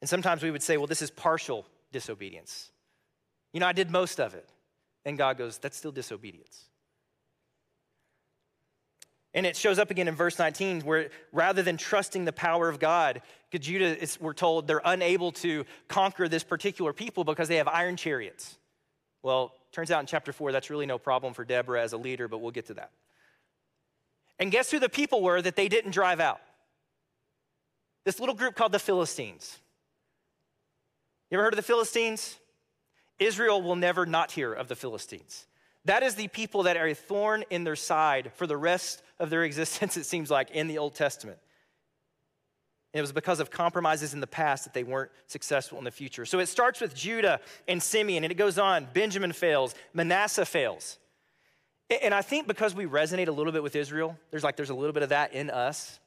And 0.00 0.08
sometimes 0.08 0.42
we 0.42 0.50
would 0.50 0.62
say, 0.62 0.76
well, 0.76 0.86
this 0.86 1.02
is 1.02 1.10
partial 1.10 1.66
disobedience. 1.92 2.70
You 3.52 3.60
know, 3.60 3.66
I 3.66 3.72
did 3.72 3.90
most 3.90 4.20
of 4.20 4.34
it. 4.34 4.48
And 5.04 5.16
God 5.16 5.38
goes, 5.38 5.58
that's 5.58 5.76
still 5.76 5.92
disobedience. 5.92 6.64
And 9.34 9.46
it 9.46 9.56
shows 9.56 9.78
up 9.78 9.90
again 9.90 10.08
in 10.08 10.14
verse 10.14 10.38
19, 10.38 10.80
where 10.80 11.10
rather 11.32 11.62
than 11.62 11.76
trusting 11.76 12.24
the 12.24 12.32
power 12.32 12.68
of 12.68 12.78
God, 12.78 13.22
Judah, 13.56 13.98
is, 13.98 14.20
we're 14.20 14.34
told 14.34 14.66
they're 14.66 14.82
unable 14.84 15.32
to 15.32 15.64
conquer 15.88 16.28
this 16.28 16.44
particular 16.44 16.92
people 16.92 17.24
because 17.24 17.48
they 17.48 17.56
have 17.56 17.68
iron 17.68 17.96
chariots. 17.96 18.58
Well, 19.22 19.54
turns 19.72 19.90
out 19.90 20.00
in 20.00 20.06
chapter 20.06 20.32
4, 20.32 20.52
that's 20.52 20.68
really 20.68 20.86
no 20.86 20.98
problem 20.98 21.32
for 21.32 21.44
Deborah 21.44 21.82
as 21.82 21.94
a 21.94 21.96
leader, 21.96 22.28
but 22.28 22.38
we'll 22.38 22.50
get 22.50 22.66
to 22.66 22.74
that. 22.74 22.90
And 24.38 24.52
guess 24.52 24.70
who 24.70 24.78
the 24.78 24.88
people 24.88 25.22
were 25.22 25.40
that 25.40 25.56
they 25.56 25.68
didn't 25.68 25.92
drive 25.92 26.20
out? 26.20 26.40
This 28.04 28.20
little 28.20 28.34
group 28.34 28.54
called 28.54 28.72
the 28.72 28.78
Philistines. 28.78 29.58
You 31.30 31.36
ever 31.36 31.44
heard 31.44 31.54
of 31.54 31.58
the 31.58 31.62
Philistines? 31.62 32.36
Israel 33.18 33.60
will 33.60 33.76
never 33.76 34.06
not 34.06 34.30
hear 34.30 34.52
of 34.52 34.68
the 34.68 34.76
Philistines. 34.76 35.46
That 35.84 36.02
is 36.02 36.14
the 36.14 36.28
people 36.28 36.64
that 36.64 36.76
are 36.76 36.86
a 36.86 36.94
thorn 36.94 37.44
in 37.50 37.64
their 37.64 37.76
side 37.76 38.32
for 38.34 38.46
the 38.46 38.56
rest 38.56 39.02
of 39.18 39.30
their 39.30 39.44
existence, 39.44 39.96
it 39.96 40.04
seems 40.04 40.30
like, 40.30 40.50
in 40.50 40.68
the 40.68 40.78
Old 40.78 40.94
Testament. 40.94 41.38
It 42.92 43.00
was 43.00 43.12
because 43.12 43.38
of 43.38 43.50
compromises 43.50 44.14
in 44.14 44.20
the 44.20 44.26
past 44.26 44.64
that 44.64 44.72
they 44.72 44.82
weren't 44.82 45.10
successful 45.26 45.78
in 45.78 45.84
the 45.84 45.90
future. 45.90 46.24
So 46.24 46.38
it 46.38 46.46
starts 46.46 46.80
with 46.80 46.94
Judah 46.94 47.40
and 47.66 47.82
Simeon, 47.82 48.24
and 48.24 48.30
it 48.30 48.36
goes 48.36 48.58
on. 48.58 48.88
Benjamin 48.92 49.32
fails, 49.32 49.74
Manasseh 49.92 50.46
fails. 50.46 50.98
And 52.02 52.14
I 52.14 52.22
think 52.22 52.46
because 52.46 52.74
we 52.74 52.86
resonate 52.86 53.28
a 53.28 53.32
little 53.32 53.52
bit 53.52 53.62
with 53.62 53.76
Israel, 53.76 54.18
there's 54.30 54.44
like 54.44 54.56
there's 54.56 54.70
a 54.70 54.74
little 54.74 54.92
bit 54.92 55.02
of 55.02 55.10
that 55.10 55.32
in 55.32 55.50
us. 55.50 56.00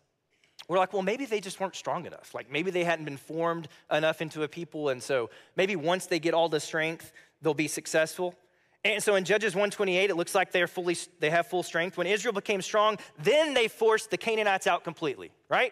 We're 0.68 0.78
like, 0.78 0.94
well, 0.94 1.02
maybe 1.02 1.26
they 1.26 1.40
just 1.40 1.60
weren't 1.60 1.76
strong 1.76 2.06
enough. 2.06 2.34
Like 2.34 2.52
maybe 2.52 2.72
they 2.72 2.84
hadn't 2.84 3.06
been 3.06 3.18
formed 3.18 3.68
enough 3.92 4.22
into 4.22 4.44
a 4.44 4.48
people, 4.48 4.90
and 4.90 5.02
so 5.02 5.30
maybe 5.56 5.76
once 5.76 6.08
they 6.08 6.20
get 6.20 6.34
all 6.34 6.50
the 6.50 6.60
strength, 6.60 7.12
they'll 7.42 7.54
be 7.54 7.68
successful. 7.68 8.36
And 8.84 9.04
so 9.04 9.14
in 9.16 9.26
Judges 9.26 9.54
128, 9.54 10.10
it 10.10 10.16
looks 10.16 10.34
like 10.34 10.52
they're 10.52 10.68
fully, 10.68 10.98
they 11.20 11.30
have 11.30 11.46
full 11.46 11.62
strength. 11.62 11.98
When 11.98 12.08
Israel 12.08 12.34
became 12.34 12.64
strong, 12.64 12.98
then 13.22 13.54
they 13.54 13.68
forced 13.68 14.10
the 14.10 14.18
Canaanites 14.18 14.66
out 14.66 14.84
completely, 14.84 15.32
right? 15.50 15.72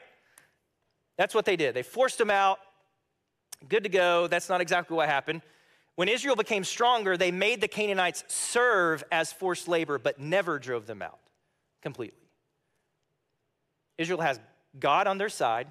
That's 1.20 1.36
what 1.36 1.44
they 1.44 1.58
did. 1.58 1.74
They 1.76 1.84
forced 1.84 2.18
them 2.18 2.30
out. 2.30 2.60
Good 3.68 3.84
to 3.84 3.90
go. 3.90 4.28
That's 4.28 4.48
not 4.48 4.62
exactly 4.62 4.96
what 4.96 5.10
happened. 5.10 5.42
When 5.96 6.08
Israel 6.08 6.38
became 6.38 6.64
stronger, 6.64 7.18
they 7.18 7.30
made 7.30 7.60
the 7.60 7.68
Canaanites 7.68 8.24
serve 8.30 9.04
as 9.12 9.34
forced 9.34 9.68
labor, 9.68 10.00
but 10.00 10.18
never 10.18 10.60
drove 10.60 10.88
them 10.88 11.02
out 11.02 11.20
completely. 11.82 12.16
Israel 13.98 14.22
has 14.22 14.40
God 14.80 15.08
on 15.08 15.18
their 15.18 15.28
side, 15.28 15.68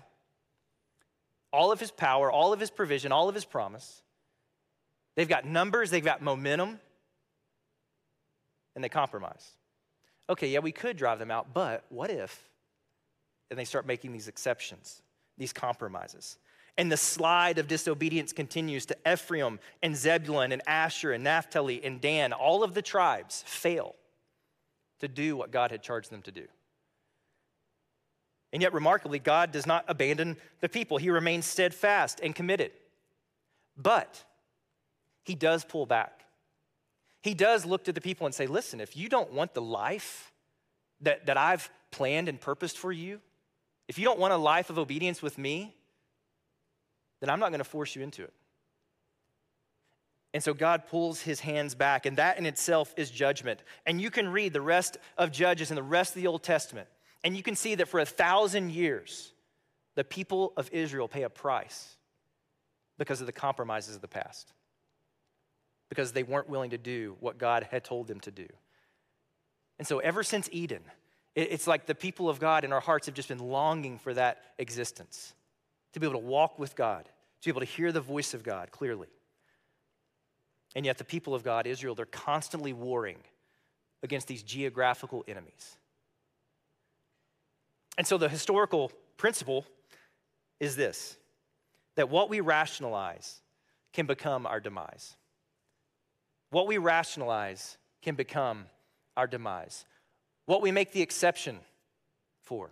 all 1.51 1.73
of 1.73 1.81
his 1.81 1.91
power, 1.91 2.31
all 2.31 2.53
of 2.53 2.61
his 2.61 2.71
provision, 2.71 3.11
all 3.11 3.31
of 3.31 3.35
his 3.35 3.47
promise. 3.47 4.03
They've 5.17 5.27
got 5.27 5.47
numbers, 5.47 5.89
they've 5.89 6.05
got 6.05 6.21
momentum 6.21 6.79
and 8.75 8.85
they 8.85 8.91
compromise. 8.91 9.53
Okay, 10.29 10.49
yeah, 10.49 10.59
we 10.59 10.73
could 10.73 10.99
drive 10.99 11.19
them 11.19 11.31
out, 11.31 11.55
but 11.55 11.87
what 11.89 12.11
if? 12.11 12.51
And 13.51 13.59
they 13.59 13.65
start 13.65 13.87
making 13.87 14.13
these 14.13 14.29
exceptions, 14.29 15.01
these 15.39 15.53
compromises. 15.53 16.39
And 16.77 16.93
the 16.93 16.97
slide 16.97 17.59
of 17.59 17.67
disobedience 17.67 18.33
continues 18.33 18.87
to 18.87 18.97
Ephraim 19.11 19.59
and 19.83 19.97
Zebulun 19.97 20.53
and 20.53 20.63
Asher 20.67 21.13
and 21.13 21.25
Naphtali 21.25 21.85
and 21.85 22.01
Dan. 22.01 22.33
All 22.33 22.63
of 22.63 22.75
the 22.75 22.83
tribes 22.83 23.43
fail 23.47 23.97
to 25.01 25.09
do 25.09 25.37
what 25.37 25.51
God 25.51 25.71
had 25.71 25.83
charged 25.83 26.11
them 26.11 26.23
to 26.23 26.31
do. 26.31 26.47
And 28.53 28.63
yet, 28.63 28.73
remarkably, 28.73 29.19
God 29.19 29.53
does 29.53 29.67
not 29.67 29.85
abandon 29.89 30.37
the 30.61 30.69
people. 30.69 30.97
He 30.97 31.11
remains 31.11 31.47
steadfast 31.47 32.21
and 32.23 32.35
committed. 32.35 32.71
But 33.77 34.25
he 35.25 35.35
does 35.35 35.65
pull 35.65 35.85
back. 35.85 36.25
He 37.23 37.35
does 37.35 37.67
look 37.67 37.85
to 37.85 37.93
the 37.93 38.01
people 38.01 38.27
and 38.27 38.35
say, 38.35 38.47
listen, 38.47 38.81
if 38.81 38.97
you 38.97 39.09
don't 39.09 39.33
want 39.33 39.53
the 39.53 39.61
life 39.61 40.33
that, 41.01 41.27
that 41.27 41.37
I've 41.37 41.69
planned 41.91 42.29
and 42.29 42.41
purposed 42.41 42.79
for 42.79 42.93
you, 42.93 43.21
if 43.89 43.99
you 43.99 44.05
don't 44.05 44.19
want 44.19 44.33
a 44.33 44.37
life 44.37 44.71
of 44.71 44.79
obedience 44.79 45.23
with 45.23 45.39
me, 45.39 45.75
then 47.21 47.31
I'm 47.31 47.41
not 47.41 47.49
going 47.49 47.59
to 47.59 47.65
force 47.65 47.97
you 47.97 48.03
into 48.03 48.23
it. 48.23 48.33
And 50.35 50.43
so 50.43 50.53
God 50.53 50.87
pulls 50.87 51.21
his 51.21 51.41
hands 51.41 51.75
back, 51.75 52.05
and 52.05 52.19
that 52.19 52.39
in 52.39 52.47
itself 52.47 52.93
is 52.97 53.11
judgment. 53.11 53.61
And 53.87 54.01
you 54.01 54.11
can 54.11 54.29
read 54.29 54.53
the 54.53 54.61
rest 54.61 54.99
of 55.17 55.33
Judges 55.33 55.71
and 55.71 55.79
the 55.79 55.83
rest 55.83 56.15
of 56.15 56.23
the 56.23 56.29
Old 56.29 56.43
Testament, 56.43 56.89
and 57.25 57.37
you 57.37 57.43
can 57.43 57.57
see 57.57 57.75
that 57.77 57.89
for 57.89 57.99
a 57.99 58.07
thousand 58.07 58.71
years, 58.71 59.33
the 59.95 60.05
people 60.05 60.53
of 60.57 60.69
Israel 60.71 61.09
pay 61.09 61.23
a 61.23 61.31
price 61.31 61.97
because 62.99 63.21
of 63.21 63.27
the 63.27 63.33
compromises 63.33 63.97
of 63.97 64.03
the 64.03 64.09
past 64.09 64.53
because 65.89 66.13
they 66.13 66.23
weren't 66.23 66.49
willing 66.49 66.71
to 66.71 66.79
do 66.79 67.17
what 67.21 67.39
God 67.39 67.67
had 67.71 67.85
told 67.85 68.07
them 68.07 68.21
to 68.21 68.31
do. 68.31 68.47
And 69.79 69.87
so, 69.87 69.99
ever 70.01 70.23
since 70.23 70.49
Eden, 70.53 70.83
it's 71.35 71.67
like 71.67 71.87
the 71.87 71.95
people 71.95 72.29
of 72.29 72.41
God 72.41 72.65
in 72.65 72.73
our 72.73 72.81
hearts 72.81 73.07
have 73.07 73.15
just 73.15 73.29
been 73.29 73.39
longing 73.39 73.99
for 73.99 74.13
that 74.15 74.43
existence 74.59 75.35
to 75.93 76.01
be 76.01 76.07
able 76.07 76.21
to 76.21 76.27
walk 76.27 76.59
with 76.59 76.75
God, 76.75 77.05
to 77.05 77.45
be 77.45 77.51
able 77.51 77.61
to 77.61 77.67
hear 77.67 77.93
the 77.93 78.01
voice 78.01 78.35
of 78.35 78.43
God 78.43 78.71
clearly. 78.71 79.09
And 80.75 80.85
yet, 80.85 80.99
the 80.99 81.05
people 81.05 81.35
of 81.35 81.43
God, 81.43 81.67
Israel, 81.67 81.95
they're 81.95 82.07
constantly 82.07 82.73
warring 82.73 83.19
against 84.03 84.29
these 84.29 84.43
geographical 84.43 85.25
enemies. 85.27 85.77
And 87.97 88.07
so, 88.07 88.19
the 88.19 88.29
historical 88.29 88.93
principle 89.17 89.65
is 90.61 90.77
this 90.77 91.17
that 91.97 92.09
what 92.09 92.31
we 92.31 92.41
rationalize 92.41 93.41
can 93.93 94.07
become 94.07 94.47
our 94.47 94.61
demise. 94.61 95.17
What 96.51 96.67
we 96.67 96.79
rationalize 96.79 97.77
can 98.03 98.15
become 98.15 98.67
our 99.17 99.27
demise. 99.27 99.85
What 100.49 100.63
we 100.63 100.73
make 100.73 100.93
the 100.93 101.03
exception 101.03 101.59
for, 102.41 102.71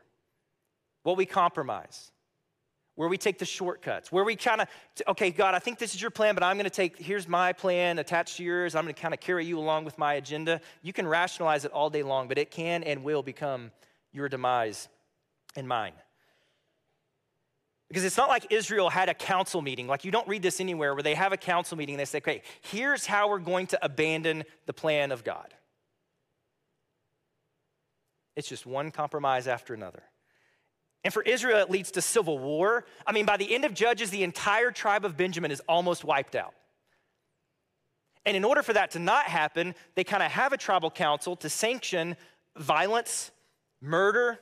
what 1.03 1.19
we 1.19 1.27
compromise, 1.27 2.11
where 2.95 3.07
we 3.07 3.19
take 3.19 3.39
the 3.39 3.45
shortcuts, 3.45 4.11
where 4.11 4.25
we 4.25 4.35
kind 4.35 4.63
of, 4.63 4.69
okay, 5.07 5.31
God, 5.31 5.55
I 5.55 5.59
think 5.59 5.79
this 5.79 5.95
is 5.95 6.01
your 6.01 6.11
plan, 6.11 6.33
but 6.33 6.43
I'm 6.43 6.57
going 6.57 6.65
to 6.65 6.71
take, 6.71 6.97
here's 6.97 7.29
my 7.29 7.53
plan 7.53 7.99
attached 7.99 8.39
to 8.39 8.45
yours. 8.45 8.75
I'm 8.75 8.85
going 8.85 8.95
to 8.95 8.99
kind 9.03 9.13
of 9.13 9.21
carry 9.21 9.45
you 9.45 9.59
along 9.59 9.85
with 9.85 9.99
my 9.99 10.15
agenda. 10.15 10.63
You 10.81 10.95
can 10.95 11.07
rationalize 11.07 11.67
it 11.67 11.73
all 11.73 11.91
day 11.91 12.03
long, 12.03 12.29
but 12.29 12.39
it 12.39 12.51
can 12.51 12.83
and 12.83 13.05
will 13.05 13.23
become 13.23 13.73
your 14.11 14.31
demise 14.31 14.89
and 15.55 15.69
mine. 15.69 15.93
Because 17.89 18.05
it's 18.05 18.17
not 18.17 18.31
like 18.31 18.47
Israel 18.49 18.89
had 18.89 19.11
a 19.11 19.15
council 19.15 19.61
meeting. 19.61 19.87
Like 19.87 20.07
you 20.07 20.11
don't 20.11 20.27
read 20.27 20.41
this 20.41 20.63
anywhere 20.63 20.95
where 20.95 21.03
they 21.03 21.15
have 21.15 21.35
a 21.35 21.37
council 21.37 21.77
meeting 21.77 21.97
and 21.97 22.01
they 22.01 22.07
say, 22.07 22.19
okay, 22.19 22.41
here's 22.63 23.05
how 23.05 23.29
we're 23.29 23.39
going 23.39 23.67
to 23.67 23.85
abandon 23.85 24.45
the 24.65 24.73
plan 24.73 25.13
of 25.13 25.25
God. 25.25 25.53
It's 28.37 28.49
just 28.49 28.67
one 28.67 28.91
compromise 28.91 29.49
after 29.49 29.75
another. 29.75 30.03
And 31.03 31.13
for 31.13 31.23
Israel, 31.23 31.59
it 31.59 31.71
leads 31.71 31.93
to 31.93 32.03
civil 32.03 32.39
war. 32.39 32.85
I 33.07 33.13
mean, 33.13 33.27
by 33.27 33.37
the 33.37 33.55
end 33.55 33.65
of 33.65 33.75
Judges, 33.75 34.11
the 34.11 34.23
entire 34.23 34.71
tribe 34.71 35.05
of 35.05 35.17
Benjamin 35.17 35.51
is 35.51 35.61
almost 35.69 36.05
wiped 36.05 36.35
out. 36.35 36.55
And 38.25 38.37
in 38.37 38.45
order 38.45 38.63
for 38.63 38.73
that 38.73 38.91
to 38.93 38.99
not 38.99 39.27
happen, 39.27 39.75
they 39.95 40.05
kind 40.05 40.23
of 40.23 40.33
have 40.33 40.53
a 40.53 40.57
tribal 40.57 40.91
council 40.91 41.37
to 41.37 41.49
sanction 41.49 42.17
violence, 42.57 43.31
murder, 43.81 44.39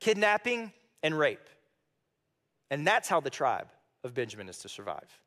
kidnapping, 0.00 0.72
and 1.02 1.16
rape. 1.16 1.48
And 2.70 2.86
that's 2.86 3.08
how 3.08 3.20
the 3.20 3.30
tribe 3.30 3.68
of 4.02 4.14
Benjamin 4.14 4.48
is 4.48 4.58
to 4.58 4.68
survive. 4.68 5.20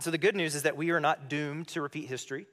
So 0.00 0.10
the 0.10 0.18
good 0.18 0.36
news 0.36 0.54
is 0.54 0.64
that 0.64 0.76
we 0.76 0.90
are 0.90 1.00
not 1.00 1.28
doomed 1.28 1.68
to 1.68 1.80
repeat 1.80 2.08
history. 2.08 2.46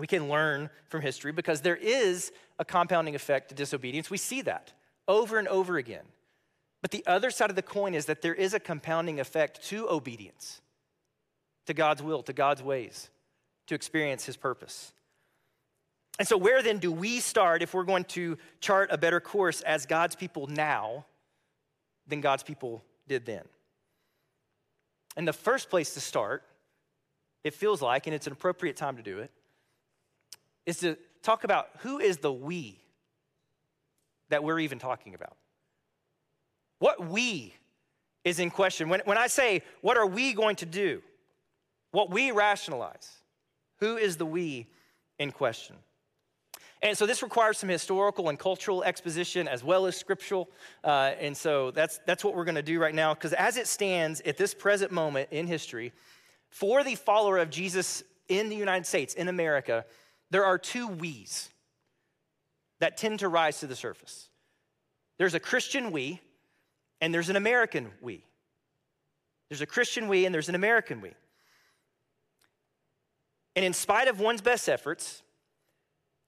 We 0.00 0.06
can 0.06 0.28
learn 0.28 0.70
from 0.88 1.02
history 1.02 1.30
because 1.32 1.60
there 1.60 1.76
is 1.76 2.32
a 2.58 2.64
compounding 2.64 3.14
effect 3.14 3.50
to 3.50 3.54
disobedience. 3.54 4.10
We 4.10 4.16
see 4.16 4.40
that 4.42 4.72
over 5.06 5.38
and 5.38 5.46
over 5.48 5.76
again. 5.76 6.04
But 6.82 6.90
the 6.90 7.04
other 7.06 7.30
side 7.30 7.50
of 7.50 7.56
the 7.56 7.62
coin 7.62 7.94
is 7.94 8.06
that 8.06 8.22
there 8.22 8.34
is 8.34 8.54
a 8.54 8.60
compounding 8.60 9.20
effect 9.20 9.62
to 9.64 9.88
obedience, 9.88 10.62
to 11.66 11.74
God's 11.74 12.02
will, 12.02 12.22
to 12.22 12.32
God's 12.32 12.62
ways, 12.62 13.10
to 13.66 13.74
experience 13.74 14.24
His 14.24 14.36
purpose. 14.36 14.92
And 16.18 16.26
so, 16.26 16.36
where 16.36 16.62
then 16.62 16.78
do 16.78 16.90
we 16.90 17.20
start 17.20 17.62
if 17.62 17.74
we're 17.74 17.84
going 17.84 18.04
to 18.04 18.38
chart 18.60 18.88
a 18.92 18.98
better 18.98 19.20
course 19.20 19.60
as 19.62 19.86
God's 19.86 20.16
people 20.16 20.46
now 20.46 21.04
than 22.06 22.20
God's 22.20 22.42
people 22.42 22.84
did 23.08 23.24
then. 23.24 23.44
And 25.16 25.26
the 25.26 25.32
first 25.32 25.70
place 25.70 25.94
to 25.94 26.00
start, 26.00 26.42
it 27.42 27.54
feels 27.54 27.80
like, 27.80 28.06
and 28.06 28.14
it's 28.14 28.26
an 28.26 28.32
appropriate 28.32 28.76
time 28.76 28.96
to 28.96 29.02
do 29.02 29.18
it, 29.18 29.30
is 30.70 30.78
to 30.78 30.96
talk 31.22 31.44
about 31.44 31.68
who 31.78 31.98
is 31.98 32.18
the 32.18 32.32
we 32.32 32.80
that 34.30 34.42
we're 34.42 34.60
even 34.60 34.78
talking 34.78 35.14
about. 35.14 35.36
What 36.78 37.06
we 37.08 37.54
is 38.24 38.38
in 38.38 38.50
question. 38.50 38.88
When, 38.88 39.00
when 39.04 39.18
I 39.18 39.26
say, 39.26 39.62
what 39.80 39.96
are 39.96 40.06
we 40.06 40.32
going 40.32 40.56
to 40.56 40.66
do? 40.66 41.02
What 41.90 42.10
we 42.10 42.30
rationalize. 42.30 43.10
Who 43.80 43.96
is 43.96 44.16
the 44.16 44.26
we 44.26 44.68
in 45.18 45.32
question? 45.32 45.76
And 46.82 46.96
so 46.96 47.04
this 47.04 47.22
requires 47.22 47.58
some 47.58 47.68
historical 47.68 48.28
and 48.30 48.38
cultural 48.38 48.82
exposition 48.84 49.48
as 49.48 49.62
well 49.62 49.86
as 49.86 49.96
scriptural. 49.96 50.48
Uh, 50.82 51.12
and 51.20 51.36
so 51.36 51.70
that's, 51.72 52.00
that's 52.06 52.24
what 52.24 52.34
we're 52.34 52.44
going 52.44 52.54
to 52.54 52.62
do 52.62 52.78
right 52.78 52.94
now. 52.94 53.12
Because 53.12 53.34
as 53.34 53.56
it 53.56 53.66
stands 53.66 54.20
at 54.22 54.38
this 54.38 54.54
present 54.54 54.90
moment 54.90 55.28
in 55.30 55.46
history, 55.46 55.92
for 56.48 56.82
the 56.82 56.94
follower 56.94 57.38
of 57.38 57.50
Jesus 57.50 58.02
in 58.28 58.48
the 58.48 58.56
United 58.56 58.86
States, 58.86 59.14
in 59.14 59.28
America, 59.28 59.84
there 60.30 60.44
are 60.44 60.58
two 60.58 60.86
we's 60.86 61.48
that 62.80 62.96
tend 62.96 63.18
to 63.20 63.28
rise 63.28 63.60
to 63.60 63.66
the 63.66 63.76
surface. 63.76 64.28
There's 65.18 65.34
a 65.34 65.40
Christian 65.40 65.92
we, 65.92 66.20
and 67.00 67.12
there's 67.12 67.28
an 67.28 67.36
American 67.36 67.90
we. 68.00 68.24
There's 69.48 69.60
a 69.60 69.66
Christian 69.66 70.08
we, 70.08 70.24
and 70.24 70.34
there's 70.34 70.48
an 70.48 70.54
American 70.54 71.00
we. 71.00 71.12
And 73.56 73.64
in 73.64 73.72
spite 73.72 74.08
of 74.08 74.20
one's 74.20 74.40
best 74.40 74.68
efforts, 74.68 75.22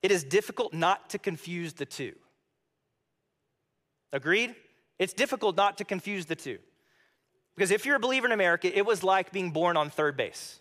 it 0.01 0.11
is 0.11 0.23
difficult 0.23 0.73
not 0.73 1.09
to 1.11 1.17
confuse 1.17 1.73
the 1.73 1.85
two. 1.85 2.13
Agreed? 4.11 4.53
It's 4.99 5.13
difficult 5.13 5.55
not 5.55 5.77
to 5.77 5.85
confuse 5.85 6.25
the 6.25 6.35
two. 6.35 6.59
Because 7.55 7.71
if 7.71 7.85
you're 7.85 7.95
a 7.95 7.99
believer 7.99 8.25
in 8.25 8.31
America, 8.31 8.77
it 8.77 8.85
was 8.85 9.03
like 9.03 9.31
being 9.31 9.51
born 9.51 9.77
on 9.77 9.89
third 9.89 10.17
base. 10.17 10.59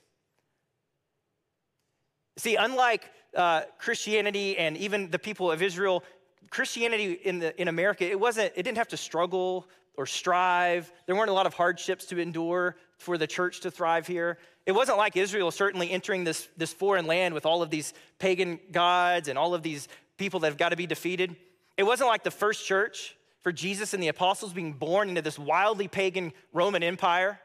See, 2.39 2.57
unlike 2.57 3.11
uh, 3.37 3.63
Christianity 3.79 4.59
and 4.59 4.77
even 4.77 5.11
the 5.11 5.19
people 5.19 5.51
of 5.51 5.63
Israel, 5.63 6.05
Christianity 6.51 7.13
in, 7.13 7.39
the, 7.39 7.61
in 7.61 7.69
America, 7.69 8.05
it 8.05 8.19
wasn't, 8.19 8.53
it 8.57 8.63
didn't 8.63 8.79
have 8.79 8.89
to 8.89 8.97
struggle 8.97 9.67
or 9.97 10.07
strive. 10.07 10.93
There 11.07 11.17
weren't 11.17 11.31
a 11.31 11.35
lot 11.35 11.47
of 11.47 11.55
hardships 11.55 12.07
to 12.07 12.19
endure 12.19 12.77
for 12.99 13.19
the 13.19 13.27
church 13.27 13.61
to 13.61 13.71
thrive 13.71 14.07
here. 14.07 14.39
It 14.65 14.73
wasn't 14.73 14.99
like 14.99 15.17
Israel 15.17 15.51
certainly 15.51 15.91
entering 15.91 16.25
this, 16.25 16.49
this 16.57 16.73
foreign 16.73 17.07
land 17.07 17.35
with 17.35 17.47
all 17.47 17.63
of 17.63 17.71
these 17.71 17.95
pagan 18.19 18.61
gods 18.71 19.29
and 19.29 19.39
all 19.39 19.55
of 19.55 19.63
these 19.63 19.89
people 20.19 20.41
that 20.41 20.49
have 20.49 20.59
got 20.59 20.69
to 20.69 20.77
be 20.77 20.87
defeated. 20.87 21.35
It 21.77 21.83
wasn't 21.83 22.09
like 22.09 22.23
the 22.23 22.31
first 22.31 22.65
church 22.65 23.17
for 23.43 23.51
Jesus 23.51 23.93
and 23.93 24.03
the 24.03 24.09
apostles 24.09 24.53
being 24.53 24.73
born 24.73 25.09
into 25.09 25.23
this 25.23 25.39
wildly 25.39 25.89
pagan 25.89 26.33
Roman 26.53 26.83
Empire. 26.83 27.41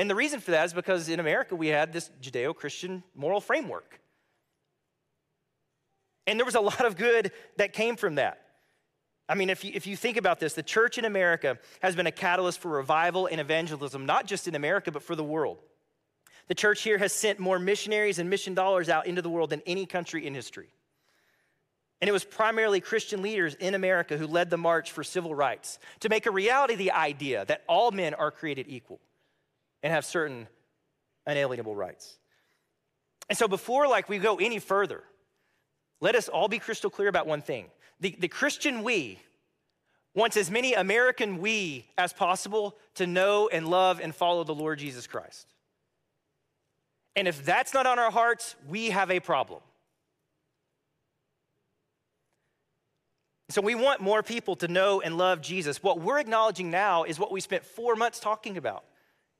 And 0.00 0.08
the 0.08 0.14
reason 0.14 0.40
for 0.40 0.52
that 0.52 0.64
is 0.64 0.72
because 0.72 1.10
in 1.10 1.20
America 1.20 1.54
we 1.54 1.66
had 1.66 1.92
this 1.92 2.10
Judeo 2.22 2.56
Christian 2.56 3.02
moral 3.14 3.38
framework. 3.38 4.00
And 6.26 6.40
there 6.40 6.46
was 6.46 6.54
a 6.54 6.60
lot 6.60 6.86
of 6.86 6.96
good 6.96 7.32
that 7.58 7.74
came 7.74 7.96
from 7.96 8.14
that. 8.14 8.40
I 9.28 9.34
mean, 9.34 9.50
if 9.50 9.62
you, 9.62 9.72
if 9.74 9.86
you 9.86 9.98
think 9.98 10.16
about 10.16 10.40
this, 10.40 10.54
the 10.54 10.62
church 10.62 10.96
in 10.96 11.04
America 11.04 11.58
has 11.82 11.94
been 11.94 12.06
a 12.06 12.12
catalyst 12.12 12.60
for 12.60 12.70
revival 12.70 13.26
and 13.26 13.42
evangelism, 13.42 14.06
not 14.06 14.24
just 14.24 14.48
in 14.48 14.54
America, 14.54 14.90
but 14.90 15.02
for 15.02 15.14
the 15.14 15.22
world. 15.22 15.58
The 16.48 16.54
church 16.54 16.80
here 16.80 16.96
has 16.96 17.12
sent 17.12 17.38
more 17.38 17.58
missionaries 17.58 18.18
and 18.18 18.30
mission 18.30 18.54
dollars 18.54 18.88
out 18.88 19.06
into 19.06 19.20
the 19.20 19.28
world 19.28 19.50
than 19.50 19.60
any 19.66 19.84
country 19.84 20.26
in 20.26 20.32
history. 20.32 20.70
And 22.00 22.08
it 22.08 22.12
was 22.12 22.24
primarily 22.24 22.80
Christian 22.80 23.20
leaders 23.20 23.54
in 23.54 23.74
America 23.74 24.16
who 24.16 24.26
led 24.26 24.48
the 24.48 24.56
march 24.56 24.92
for 24.92 25.04
civil 25.04 25.34
rights 25.34 25.78
to 25.98 26.08
make 26.08 26.24
a 26.24 26.30
reality 26.30 26.74
the 26.74 26.92
idea 26.92 27.44
that 27.44 27.64
all 27.68 27.90
men 27.90 28.14
are 28.14 28.30
created 28.30 28.64
equal 28.66 28.98
and 29.82 29.92
have 29.92 30.04
certain 30.04 30.46
unalienable 31.26 31.74
rights. 31.74 32.18
And 33.28 33.38
so 33.38 33.48
before 33.48 33.86
like 33.86 34.08
we 34.08 34.18
go 34.18 34.36
any 34.36 34.58
further, 34.58 35.02
let 36.00 36.14
us 36.14 36.28
all 36.28 36.48
be 36.48 36.58
crystal 36.58 36.90
clear 36.90 37.08
about 37.08 37.26
one 37.26 37.42
thing. 37.42 37.66
The, 38.00 38.16
the 38.18 38.28
Christian 38.28 38.82
we 38.82 39.18
wants 40.14 40.36
as 40.36 40.50
many 40.50 40.74
American 40.74 41.38
we 41.38 41.86
as 41.96 42.12
possible 42.12 42.76
to 42.94 43.06
know 43.06 43.48
and 43.48 43.68
love 43.68 44.00
and 44.00 44.14
follow 44.14 44.44
the 44.44 44.54
Lord 44.54 44.78
Jesus 44.78 45.06
Christ. 45.06 45.46
And 47.14 47.28
if 47.28 47.44
that's 47.44 47.74
not 47.74 47.86
on 47.86 47.98
our 47.98 48.10
hearts, 48.10 48.56
we 48.68 48.90
have 48.90 49.10
a 49.10 49.20
problem. 49.20 49.60
So 53.50 53.60
we 53.60 53.74
want 53.74 54.00
more 54.00 54.22
people 54.22 54.54
to 54.56 54.68
know 54.68 55.00
and 55.00 55.18
love 55.18 55.40
Jesus. 55.40 55.82
What 55.82 56.00
we're 56.00 56.20
acknowledging 56.20 56.70
now 56.70 57.02
is 57.02 57.18
what 57.18 57.32
we 57.32 57.40
spent 57.40 57.64
four 57.64 57.96
months 57.96 58.20
talking 58.20 58.56
about 58.56 58.84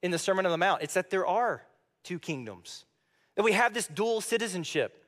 in 0.03 0.11
the 0.11 0.19
Sermon 0.19 0.47
on 0.47 0.53
the 0.53 0.59
Mount. 0.59 0.83
It's 0.83 0.95
that 0.95 1.11
there 1.11 1.27
are 1.27 1.63
two 2.03 2.19
kingdoms, 2.19 2.85
that 3.37 3.43
we 3.43 3.53
have 3.53 3.75
this 3.75 3.87
dual 3.87 4.21
citizenship 4.21 5.05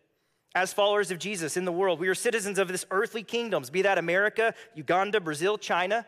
as 0.54 0.72
followers 0.72 1.10
of 1.10 1.18
Jesus 1.18 1.56
in 1.56 1.64
the 1.64 1.72
world. 1.72 1.98
We 1.98 2.08
are 2.08 2.14
citizens 2.14 2.58
of 2.58 2.68
this 2.68 2.84
earthly 2.90 3.22
kingdoms, 3.22 3.70
be 3.70 3.82
that 3.82 3.98
America, 3.98 4.54
Uganda, 4.74 5.20
Brazil, 5.20 5.56
China. 5.56 6.06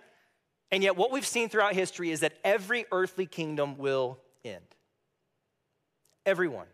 And 0.71 0.83
yet, 0.83 0.97
what 0.97 1.13
we've 1.13 1.27
seen 1.27 1.49
throughout 1.49 1.75
history 1.75 2.11
is 2.11 2.21
that 2.21 2.35
every 2.45 2.85
earthly 2.93 3.27
kingdom 3.27 3.79
will 3.79 4.19
end. 4.45 4.65
Everyone. 6.27 6.67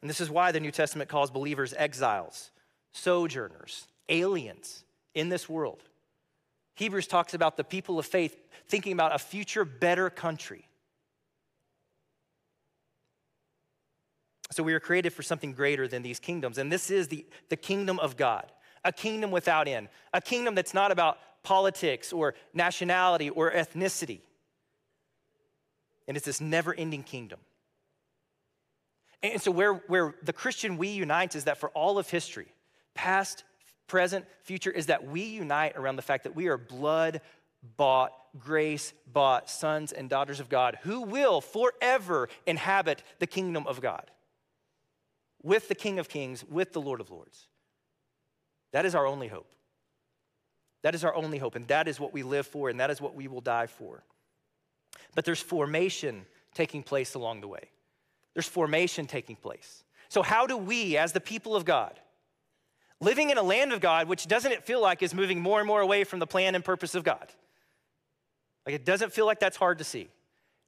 And 0.00 0.08
this 0.08 0.20
is 0.20 0.30
why 0.30 0.52
the 0.52 0.60
New 0.60 0.70
Testament 0.70 1.10
calls 1.10 1.30
believers 1.30 1.74
exiles, 1.76 2.50
sojourners, 2.92 3.86
aliens 4.08 4.84
in 5.14 5.28
this 5.28 5.48
world. 5.48 5.82
Hebrews 6.78 7.08
talks 7.08 7.34
about 7.34 7.56
the 7.56 7.64
people 7.64 7.98
of 7.98 8.06
faith 8.06 8.38
thinking 8.68 8.92
about 8.92 9.12
a 9.12 9.18
future 9.18 9.64
better 9.64 10.10
country. 10.10 10.68
So 14.52 14.62
we 14.62 14.72
are 14.74 14.78
created 14.78 15.12
for 15.12 15.24
something 15.24 15.54
greater 15.54 15.88
than 15.88 16.02
these 16.02 16.20
kingdoms. 16.20 16.56
And 16.56 16.70
this 16.70 16.88
is 16.88 17.08
the, 17.08 17.26
the 17.48 17.56
kingdom 17.56 17.98
of 17.98 18.16
God, 18.16 18.52
a 18.84 18.92
kingdom 18.92 19.32
without 19.32 19.66
end, 19.66 19.88
a 20.14 20.20
kingdom 20.20 20.54
that's 20.54 20.72
not 20.72 20.92
about 20.92 21.18
politics 21.42 22.12
or 22.12 22.36
nationality 22.54 23.28
or 23.28 23.50
ethnicity. 23.50 24.20
And 26.06 26.16
it's 26.16 26.26
this 26.26 26.40
never 26.40 26.72
ending 26.72 27.02
kingdom. 27.02 27.40
And 29.20 29.42
so, 29.42 29.50
where, 29.50 29.74
where 29.88 30.14
the 30.22 30.32
Christian 30.32 30.78
we 30.78 30.90
unites 30.90 31.34
is 31.34 31.44
that 31.44 31.58
for 31.58 31.70
all 31.70 31.98
of 31.98 32.08
history, 32.08 32.52
past, 32.94 33.42
present, 33.88 34.26
future, 34.42 34.70
is 34.70 34.86
that 34.86 35.06
we 35.06 35.22
unite 35.22 35.76
around 35.76 35.96
the 35.96 36.02
fact 36.02 36.24
that 36.24 36.36
we 36.36 36.46
are 36.46 36.56
blood 36.56 37.20
bought, 37.76 38.12
grace 38.38 38.92
bought 39.12 39.50
sons 39.50 39.90
and 39.90 40.08
daughters 40.08 40.38
of 40.38 40.48
God 40.48 40.78
who 40.82 41.00
will 41.00 41.40
forever 41.40 42.28
inhabit 42.46 43.02
the 43.18 43.26
kingdom 43.26 43.66
of 43.66 43.80
God 43.80 44.10
with 45.42 45.68
the 45.68 45.74
King 45.74 45.98
of 45.98 46.08
Kings, 46.08 46.44
with 46.48 46.72
the 46.72 46.80
Lord 46.80 47.00
of 47.00 47.10
Lords. 47.10 47.46
That 48.72 48.84
is 48.84 48.94
our 48.94 49.06
only 49.06 49.28
hope. 49.28 49.50
That 50.82 50.94
is 50.94 51.04
our 51.04 51.14
only 51.14 51.38
hope, 51.38 51.56
and 51.56 51.66
that 51.68 51.88
is 51.88 51.98
what 51.98 52.12
we 52.12 52.22
live 52.22 52.46
for, 52.46 52.68
and 52.68 52.78
that 52.78 52.90
is 52.90 53.00
what 53.00 53.14
we 53.14 53.26
will 53.28 53.40
die 53.40 53.66
for. 53.66 54.04
But 55.14 55.24
there's 55.24 55.40
formation 55.40 56.26
taking 56.54 56.82
place 56.82 57.14
along 57.14 57.40
the 57.40 57.48
way. 57.48 57.70
There's 58.34 58.46
formation 58.46 59.06
taking 59.06 59.36
place. 59.36 59.84
So, 60.08 60.22
how 60.22 60.46
do 60.46 60.56
we, 60.56 60.96
as 60.96 61.12
the 61.12 61.20
people 61.20 61.56
of 61.56 61.64
God, 61.64 61.98
living 63.00 63.30
in 63.30 63.38
a 63.38 63.42
land 63.42 63.72
of 63.72 63.80
God, 63.80 64.08
which 64.08 64.26
doesn't 64.26 64.52
it 64.52 64.64
feel 64.64 64.80
like 64.80 65.02
is 65.02 65.14
moving 65.14 65.40
more 65.40 65.58
and 65.58 65.66
more 65.66 65.80
away 65.80 66.04
from 66.04 66.18
the 66.18 66.26
plan 66.26 66.54
and 66.54 66.64
purpose 66.64 66.94
of 66.94 67.04
God? 67.04 67.26
Like 68.66 68.74
it 68.74 68.84
doesn't 68.84 69.12
feel 69.12 69.26
like 69.26 69.40
that's 69.40 69.56
hard 69.56 69.78
to 69.78 69.84
see. 69.84 70.08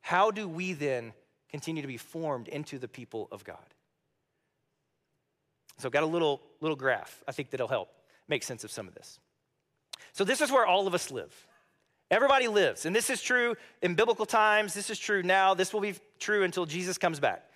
How 0.01 0.31
do 0.31 0.49
we 0.49 0.73
then 0.73 1.13
continue 1.51 1.83
to 1.83 1.89
be 1.89 1.99
formed 1.99 2.49
into 2.49 2.79
the 2.79 2.89
people 2.89 3.29
of 3.31 3.45
God? 3.45 3.59
So, 5.79 5.89
I've 5.89 5.93
got 5.93 6.03
a 6.03 6.07
little, 6.07 6.43
little 6.61 6.77
graph 6.77 7.23
I 7.27 7.33
think 7.33 7.51
that'll 7.51 7.69
help 7.69 7.89
make 8.29 8.43
sense 8.43 8.65
of 8.65 8.71
some 8.71 8.87
of 8.87 8.95
this. 8.95 9.19
So, 10.13 10.25
this 10.25 10.41
is 10.41 10.51
where 10.51 10.67
all 10.67 10.87
of 10.87 10.95
us 10.95 11.11
live. 11.11 11.35
Everybody 12.11 12.49
lives. 12.49 12.87
And 12.87 12.95
this 12.95 13.09
is 13.09 13.23
true 13.23 13.55
in 13.83 13.95
biblical 13.95 14.27
times. 14.27 14.75
This 14.75 14.91
is 14.91 14.99
true 14.99 15.23
now. 15.23 15.55
This 15.55 15.73
will 15.73 15.81
be 15.81 15.95
true 16.19 16.43
until 16.43 16.67
Jesus 16.67 16.99
comes 16.99 17.21
back. 17.21 17.50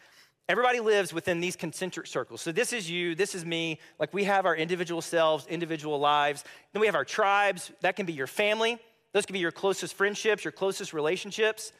Everybody 0.49 0.81
lives 0.81 1.15
within 1.15 1.41
these 1.41 1.57
concentric 1.57 2.07
circles. 2.07 2.43
So 2.43 2.53
this 2.53 2.75
is 2.75 2.91
you, 2.91 3.15
this 3.15 3.35
is 3.35 3.47
me. 3.47 3.79
Like 3.99 4.13
we 4.13 4.25
have 4.25 4.45
our 4.45 4.55
individual 4.55 5.01
selves, 5.01 5.47
individual 5.47 5.99
lives. 5.99 6.45
Then 6.73 6.81
we 6.81 6.87
have 6.87 6.95
our 6.95 7.05
tribes. 7.05 7.73
That 7.81 7.97
can 7.97 8.05
be 8.05 8.13
your 8.13 8.27
family. 8.27 8.79
Those 9.13 9.25
can 9.25 9.33
be 9.33 9.39
your 9.39 9.53
closest 9.53 9.95
friendships, 9.95 10.45
your 10.45 10.53
closest 10.53 10.93
relationships. 10.93 11.73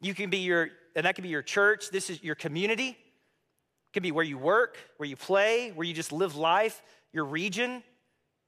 You 0.00 0.14
can 0.14 0.30
be 0.30 0.38
your, 0.38 0.68
and 0.94 1.06
that 1.06 1.16
can 1.16 1.22
be 1.22 1.28
your 1.28 1.42
church. 1.42 1.90
This 1.90 2.08
is 2.08 2.22
your 2.22 2.36
community. 2.36 2.90
It 2.90 3.92
can 3.92 4.02
be 4.02 4.12
where 4.12 4.24
you 4.24 4.38
work, 4.38 4.76
where 4.96 5.08
you 5.08 5.16
play, 5.16 5.72
where 5.74 5.86
you 5.86 5.94
just 5.94 6.12
live 6.12 6.36
life, 6.36 6.82
your 7.12 7.24
region. 7.24 7.82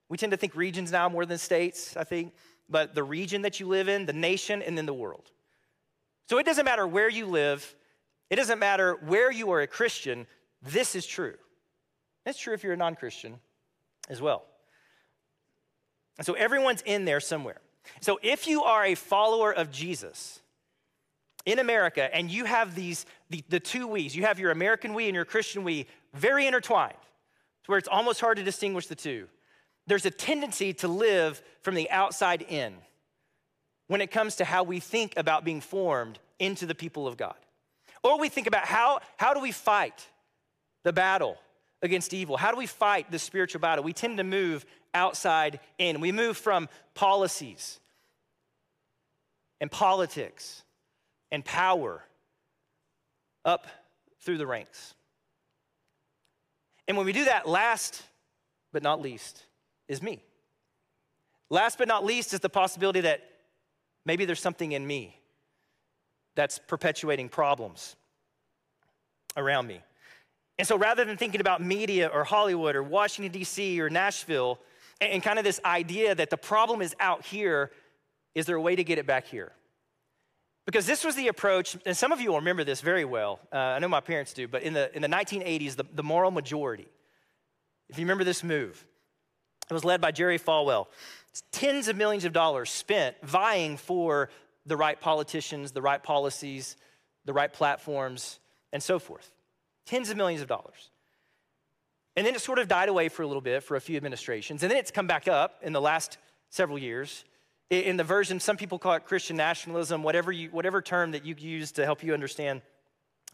We 0.09 0.17
tend 0.17 0.31
to 0.31 0.37
think 0.37 0.55
regions 0.55 0.93
now 0.93 1.09
more 1.09 1.27
than 1.27 1.39
states, 1.39 1.97
I 1.97 2.05
think, 2.05 2.35
but 2.69 2.95
the 2.95 3.03
region 3.03 3.43
that 3.43 3.59
you 3.59 3.67
live 3.67 3.89
in, 3.89 4.07
the 4.07 4.13
nation, 4.13 4.63
and 4.63 4.79
then 4.79 4.87
the 4.87 4.95
world. 4.95 5.33
So 6.29 6.39
it 6.39 6.47
doesn't 6.47 6.65
matter 6.65 6.87
where 6.87 7.09
you 7.09 7.27
live, 7.27 7.75
it 8.31 8.37
doesn't 8.37 8.59
matter 8.59 8.95
where 9.05 9.31
you 9.31 9.51
are 9.53 9.61
a 9.61 9.67
Christian, 9.67 10.27
this 10.63 10.95
is 10.95 11.07
true. 11.07 11.35
It's 12.25 12.39
true 12.39 12.55
if 12.55 12.65
you're 12.65 12.73
a 12.73 12.77
non 12.77 12.97
Christian 12.97 13.39
as 14.09 14.21
well. 14.21 14.45
And 16.19 16.27
so 16.27 16.35
everyone's 16.35 16.83
in 16.83 17.05
there 17.05 17.21
somewhere. 17.21 17.61
So 18.01 18.19
if 18.23 18.49
you 18.49 18.65
are 18.65 18.85
a 18.85 18.95
follower 18.95 19.55
of 19.55 19.71
Jesus 19.71 20.41
in 21.45 21.59
America 21.59 22.13
and 22.15 22.31
you 22.31 22.45
have 22.47 22.75
these, 22.75 23.07
the, 23.31 23.45
the 23.49 23.61
two 23.61 23.87
we's, 23.87 24.17
you 24.17 24.25
have 24.25 24.41
your 24.41 24.51
American 24.51 24.95
we 24.95 25.07
and 25.07 25.15
your 25.15 25.25
Christian 25.25 25.63
we 25.63 25.87
very 26.15 26.47
intertwined, 26.47 26.95
to 26.95 27.71
where 27.71 27.79
it's 27.79 27.89
almost 27.89 28.21
hard 28.21 28.39
to 28.39 28.43
distinguish 28.43 28.87
the 28.87 28.97
two 28.97 29.29
there's 29.87 30.07
a 30.07 30.11
tendency 30.11 30.73
to 30.75 30.89
live 30.89 31.43
from 31.63 31.75
the 31.75 31.91
outside 31.91 32.43
in 32.43 32.75
when 33.87 34.01
it 34.01 34.11
comes 34.11 34.37
to 34.37 34.45
how 34.45 34.65
we 34.65 34.81
think 34.81 35.15
about 35.17 35.45
being 35.45 35.61
formed 35.61 36.19
into 36.39 36.67
the 36.67 36.75
people 36.75 37.07
of 37.07 37.17
God. 37.17 37.37
Or 38.03 38.19
we 38.19 38.29
think 38.29 38.47
about 38.47 38.67
how, 38.67 39.01
how 39.17 39.35
do 39.35 39.41
we 39.41 39.53
fight 39.53 40.07
the 40.85 40.93
battle 40.93 41.37
against 41.83 42.15
evil? 42.15 42.37
How 42.37 42.51
do 42.51 42.57
we 42.57 42.67
fight 42.67 43.11
the 43.11 43.19
spiritual 43.19 43.61
battle? 43.61 43.85
We 43.85 43.93
tend 43.93 44.19
to 44.19 44.25
move 44.25 44.65
outside 44.95 45.61
in. 45.79 46.01
We 46.01 46.13
move 46.13 46.37
from 46.37 46.69
policies 46.95 47.81
and 49.61 49.71
politics 49.71 50.63
and 51.31 51.45
power 51.45 52.03
up 53.45 53.67
through 54.21 54.39
the 54.39 54.47
ranks. 54.47 54.95
And 56.89 56.97
when 56.97 57.07
we 57.07 57.13
do 57.13 57.25
that, 57.25 57.49
last 57.49 58.03
but 58.73 58.83
not 58.83 59.01
least, 59.01 59.45
is 59.89 60.03
me. 60.03 60.23
Last 61.49 61.79
but 61.79 61.89
not 61.89 62.05
least 62.05 62.35
is 62.35 62.41
the 62.41 62.49
possibility 62.49 63.01
that 63.03 63.23
maybe 64.05 64.25
there's 64.25 64.41
something 64.41 64.73
in 64.73 64.87
me 64.87 65.21
that's 66.37 66.61
perpetuating 66.61 67.29
problems 67.29 67.97
around 69.37 69.67
me. 69.67 69.81
And 70.59 70.67
so 70.67 70.79
rather 70.79 71.05
than 71.05 71.17
thinking 71.17 71.41
about 71.41 71.61
media 71.61 72.09
or 72.09 72.25
Hollywood 72.25 72.77
or 72.77 72.83
Washington, 72.83 73.33
D.C. 73.33 73.81
or 73.81 73.91
Nashville, 73.91 74.59
and, 75.01 75.23
kind 75.23 75.39
of 75.39 75.45
this 75.45 75.61
idea 75.65 76.15
that 76.15 76.31
the 76.31 76.39
problem 76.39 76.81
is 76.81 76.95
out 77.01 77.25
here, 77.25 77.71
is 78.35 78.47
there 78.47 78.57
a 78.57 78.61
way 78.61 78.77
to 78.77 78.85
get 78.85 78.99
it 78.99 79.07
back 79.07 79.27
here? 79.27 79.53
Because 80.65 80.87
this 80.87 81.05
was 81.05 81.15
the 81.15 81.29
approach, 81.29 81.77
and 81.85 81.97
some 81.97 82.13
of 82.13 82.21
you 82.21 82.31
will 82.31 82.39
remember 82.39 82.65
this 82.65 82.81
very 82.81 83.05
well. 83.05 83.41
Uh, 83.53 83.57
I 83.57 83.79
know 83.79 83.89
my 83.89 84.01
parents 84.01 84.33
do, 84.33 84.49
but 84.49 84.63
in 84.63 84.73
the, 84.73 84.95
in 84.97 85.03
the 85.03 85.09
1980s, 85.09 85.77
the, 85.77 85.85
the 85.95 86.03
moral 86.03 86.31
majority, 86.31 86.89
if 87.89 87.99
you 87.99 88.05
remember 88.05 88.25
this 88.25 88.43
move, 88.43 88.85
it 89.71 89.75
was 89.75 89.85
led 89.85 90.01
by 90.01 90.13
Jerry 90.13 90.39
Falwell. 90.39 90.87
Tens 91.53 91.89
of 91.89 91.97
millions 91.97 92.25
of 92.25 92.33
dollars 92.33 92.71
spent 92.71 93.17
vying 93.23 93.77
for 93.77 94.31
the 94.67 94.77
right 94.77 95.01
politicians, 95.01 95.73
the 95.73 95.83
right 95.83 96.03
policies, 96.03 96.77
the 97.25 97.33
right 97.33 97.53
platforms, 97.53 98.41
and 98.73 98.83
so 98.83 98.99
forth. 98.99 99.33
Tens 99.87 100.11
of 100.11 100.17
millions 100.17 100.43
of 100.43 100.49
dollars. 100.49 100.91
And 102.17 102.27
then 102.27 102.35
it 102.35 102.41
sort 102.41 102.59
of 102.59 102.67
died 102.67 102.89
away 102.89 103.09
for 103.09 103.23
a 103.23 103.27
little 103.27 103.43
bit 103.43 103.63
for 103.63 103.77
a 103.77 103.81
few 103.81 103.97
administrations. 103.97 104.63
And 104.63 104.71
then 104.71 104.79
it's 104.79 104.91
come 104.91 105.07
back 105.07 105.29
up 105.29 105.61
in 105.63 105.73
the 105.73 105.81
last 105.81 106.19
several 106.51 106.79
years. 106.79 107.25
In 107.69 107.97
the 107.97 108.05
version, 108.05 108.41
some 108.41 108.57
people 108.57 108.79
call 108.79 108.95
it 108.95 109.05
Christian 109.05 109.37
nationalism, 109.37 110.03
whatever, 110.03 110.33
you, 110.33 110.49
whatever 110.51 110.81
term 110.81 111.11
that 111.11 111.27
you 111.27 111.35
use 111.39 111.73
to 111.73 111.85
help 111.85 112.03
you 112.03 112.15
understand 112.15 112.63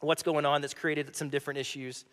what's 0.01 0.23
going 0.23 0.45
on 0.45 0.61
that's 0.63 0.75
created 0.75 1.15
some 1.15 1.29
different 1.29 1.59
issues. 1.59 2.05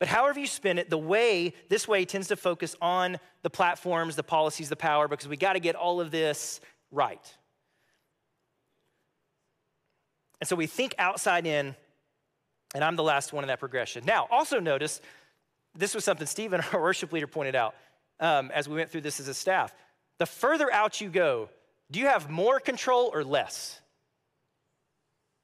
But 0.00 0.08
however 0.08 0.40
you 0.40 0.46
spin 0.46 0.78
it, 0.78 0.90
the 0.90 0.98
way, 0.98 1.52
this 1.68 1.86
way 1.86 2.04
tends 2.06 2.28
to 2.28 2.36
focus 2.36 2.74
on 2.80 3.18
the 3.42 3.50
platforms, 3.50 4.16
the 4.16 4.22
policies, 4.22 4.68
the 4.68 4.76
power, 4.76 5.06
because 5.06 5.28
we 5.28 5.36
got 5.36 5.52
to 5.52 5.60
get 5.60 5.76
all 5.76 6.00
of 6.00 6.10
this 6.10 6.60
right. 6.90 7.36
And 10.40 10.48
so 10.48 10.56
we 10.56 10.66
think 10.66 10.94
outside 10.98 11.46
in, 11.46 11.74
and 12.74 12.84
I'm 12.84 12.96
the 12.96 13.02
last 13.02 13.32
one 13.32 13.44
in 13.44 13.48
that 13.48 13.60
progression. 13.60 14.04
Now, 14.06 14.26
also 14.30 14.58
notice, 14.60 15.00
this 15.74 15.94
was 15.94 16.04
something 16.04 16.26
Stephen, 16.26 16.60
our 16.72 16.80
worship 16.80 17.12
leader, 17.12 17.26
pointed 17.26 17.54
out 17.54 17.74
um, 18.18 18.50
as 18.52 18.68
we 18.68 18.76
went 18.76 18.90
through 18.90 19.02
this 19.02 19.20
as 19.20 19.28
a 19.28 19.34
staff. 19.34 19.74
The 20.18 20.26
further 20.26 20.72
out 20.72 21.00
you 21.00 21.08
go, 21.08 21.48
do 21.90 21.98
you 21.98 22.06
have 22.06 22.30
more 22.30 22.60
control 22.60 23.10
or 23.12 23.24
less? 23.24 23.80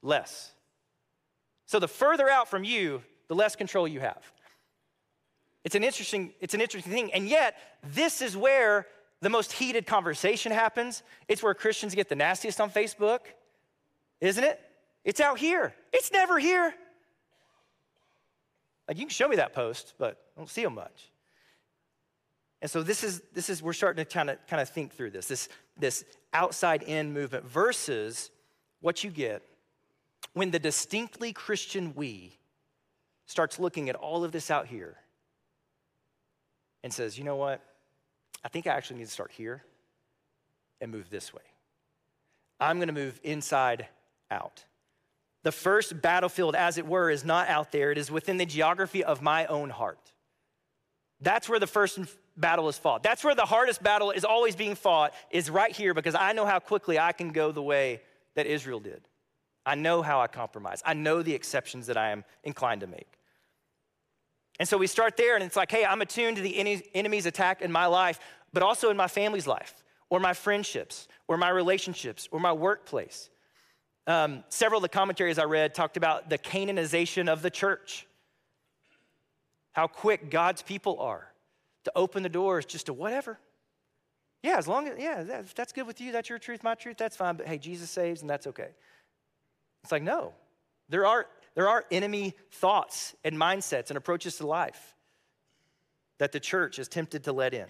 Less. 0.02 0.52
So 1.66 1.78
the 1.78 1.88
further 1.88 2.28
out 2.28 2.48
from 2.48 2.62
you, 2.62 3.02
the 3.28 3.35
less 3.35 3.56
control 3.56 3.88
you 3.88 4.00
have. 4.00 4.22
It's 5.64 5.74
an 5.74 5.82
interesting, 5.82 6.32
it's 6.40 6.54
an 6.54 6.61
interesting 6.61 6.92
thing. 6.92 7.12
And 7.12 7.28
yet, 7.28 7.56
this 7.82 8.22
is 8.22 8.37
where 8.37 8.87
the 9.20 9.30
most 9.30 9.52
heated 9.52 9.85
conversation 9.87 10.52
happens. 10.52 11.02
It's 11.26 11.42
where 11.42 11.54
Christians 11.54 11.94
get 11.94 12.09
the 12.09 12.14
nastiest 12.14 12.61
on 12.61 12.70
Facebook, 12.70 13.20
isn't 14.20 14.44
it? 14.44 14.61
It's 15.07 15.21
out 15.21 15.38
here. 15.38 15.73
It's 15.92 16.11
never 16.12 16.37
here. 16.38 16.75
Like 18.88 18.99
you 18.99 19.05
can 19.05 19.11
show 19.11 19.29
me 19.29 19.37
that 19.37 19.55
post, 19.55 19.95
but 19.99 20.21
I 20.37 20.40
don't 20.40 20.51
see 20.51 20.64
them 20.64 20.75
much. 20.75 21.11
And 22.61 22.69
so 22.71 22.83
this 22.83 23.05
is 23.05 23.23
this 23.33 23.49
is 23.49 23.62
we're 23.62 23.73
starting 23.73 24.05
to 24.05 24.11
kind 24.11 24.29
of 24.29 24.38
kind 24.49 24.61
of 24.61 24.69
think 24.69 24.92
through 24.92 25.11
this 25.11 25.29
this 25.29 25.49
this 25.79 26.05
outside 26.33 26.83
in 26.83 27.12
movement 27.12 27.49
versus 27.49 28.31
what 28.81 29.05
you 29.05 29.11
get 29.11 29.42
when 30.33 30.51
the 30.51 30.59
distinctly 30.59 31.33
Christian 31.33 31.92
we 31.95 32.37
starts 33.27 33.61
looking 33.61 33.88
at 33.88 33.95
all 33.95 34.25
of 34.25 34.33
this 34.33 34.51
out 34.51 34.66
here 34.66 34.97
and 36.83 36.92
says, 36.92 37.16
you 37.16 37.25
know 37.25 37.37
what? 37.37 37.61
I 38.45 38.49
think 38.49 38.66
I 38.66 38.71
actually 38.71 38.99
need 38.99 39.07
to 39.07 39.11
start 39.11 39.31
here 39.31 39.62
and 40.81 40.90
move 40.90 41.11
this 41.11 41.33
way. 41.33 41.42
I'm 42.59 42.79
going 42.79 42.88
to 42.88 42.95
move 42.95 43.21
inside 43.23 43.87
out. 44.31 44.64
The 45.46 45.52
first 45.52 46.02
battlefield, 46.02 46.56
as 46.56 46.76
it 46.76 46.88
were, 46.88 47.09
is 47.09 47.24
not 47.24 47.48
out 47.48 47.70
there, 47.70 47.92
it 47.92 47.98
is 47.98 48.11
within 48.11 48.37
the 48.37 48.44
geography 48.44 49.04
of 49.04 49.22
my 49.22 49.46
own 49.46 49.70
heart. 49.70 50.12
That's 51.20 51.48
where 51.48 51.61
the 51.61 51.68
first 51.68 52.00
battle 52.37 52.68
is 52.68 52.76
fought. 52.76 53.04
That's 53.04 53.22
where 53.22 53.37
the 53.37 53.44
hardest 53.44 53.80
battle 53.80 54.11
is 54.11 54.24
always 54.24 54.56
being 54.56 54.74
fought, 54.74 55.14
is 55.30 55.48
right 55.48 55.70
here 55.70 55.94
because 55.94 56.16
I 56.16 56.32
know 56.32 56.46
how 56.46 56.59
quickly 56.59 56.98
I 56.98 57.12
can 57.12 57.30
go 57.30 57.52
the 57.52 57.62
way 57.62 58.00
that 58.35 58.46
Israel 58.46 58.80
did. 58.80 59.06
I 59.64 59.76
know 59.76 60.02
how 60.02 60.20
I 60.20 60.26
compromise. 60.26 60.82
I 60.85 60.94
know 60.94 61.22
the 61.22 61.35
exceptions 61.35 61.87
that 61.87 61.96
I 61.96 62.11
am 62.11 62.24
inclined 62.42 62.80
to 62.80 62.88
make. 62.88 63.12
And 64.59 64.68
so 64.68 64.76
we 64.76 64.88
start 64.88 65.16
there, 65.16 65.37
and 65.37 65.44
it's 65.44 65.54
like, 65.54 65.70
hey, 65.70 65.85
I'm 65.85 66.02
attuned 66.02 66.38
to 66.38 66.42
the 66.42 66.82
enemy's 66.92 67.26
attack 67.26 67.62
in 67.62 67.70
my 67.70 67.87
life, 67.87 68.18
but 68.52 68.64
also 68.64 68.90
in 68.90 68.96
my 68.96 69.06
family's 69.06 69.46
life, 69.46 69.85
or 70.11 70.18
my 70.18 70.35
friendships, 70.35 71.06
or 71.28 71.37
my 71.37 71.50
relationships, 71.50 72.28
or 72.32 72.40
my 72.40 72.52
workplace. 72.52 73.30
Um, 74.07 74.45
several 74.49 74.79
of 74.79 74.83
the 74.83 74.88
commentaries 74.88 75.38
I 75.38 75.45
read 75.45 75.75
talked 75.75 75.97
about 75.97 76.31
the 76.31 76.38
Canaanization 76.38 77.29
of 77.29 77.42
the 77.42 77.51
church. 77.51 78.07
How 79.73 79.87
quick 79.87 80.31
God's 80.31 80.62
people 80.62 81.01
are 81.01 81.33
to 81.85 81.92
open 81.97 82.23
the 82.23 82.29
doors 82.29 82.64
just 82.64 82.87
to 82.87 82.92
whatever. 82.92 83.38
Yeah, 84.42 84.59
as 84.59 84.69
long 84.69 84.87
as, 84.88 84.99
yeah, 84.99 85.23
that, 85.25 85.55
that's 85.55 85.73
good 85.73 85.87
with 85.87 86.01
you, 86.01 86.12
that's 86.12 86.29
your 86.29 86.38
truth, 86.38 86.62
my 86.62 86.75
truth, 86.75 86.97
that's 86.99 87.16
fine, 87.16 87.37
but 87.37 87.47
hey, 87.47 87.59
Jesus 87.59 87.90
saves 87.90 88.21
and 88.21 88.31
that's 88.31 88.47
okay. 88.47 88.69
It's 89.83 89.92
like, 89.92 90.03
no. 90.03 90.33
There 90.88 91.05
are, 91.05 91.27
there 91.55 91.69
are 91.69 91.85
enemy 91.90 92.35
thoughts 92.53 93.14
and 93.25 93.37
mindsets 93.37 93.88
and 93.90 93.97
approaches 93.97 94.37
to 94.37 94.47
life 94.47 94.95
that 96.19 96.33
the 96.33 96.40
church 96.40 96.79
is 96.79 96.87
tempted 96.87 97.25
to 97.25 97.33
let 97.33 97.55
in. 97.55 97.66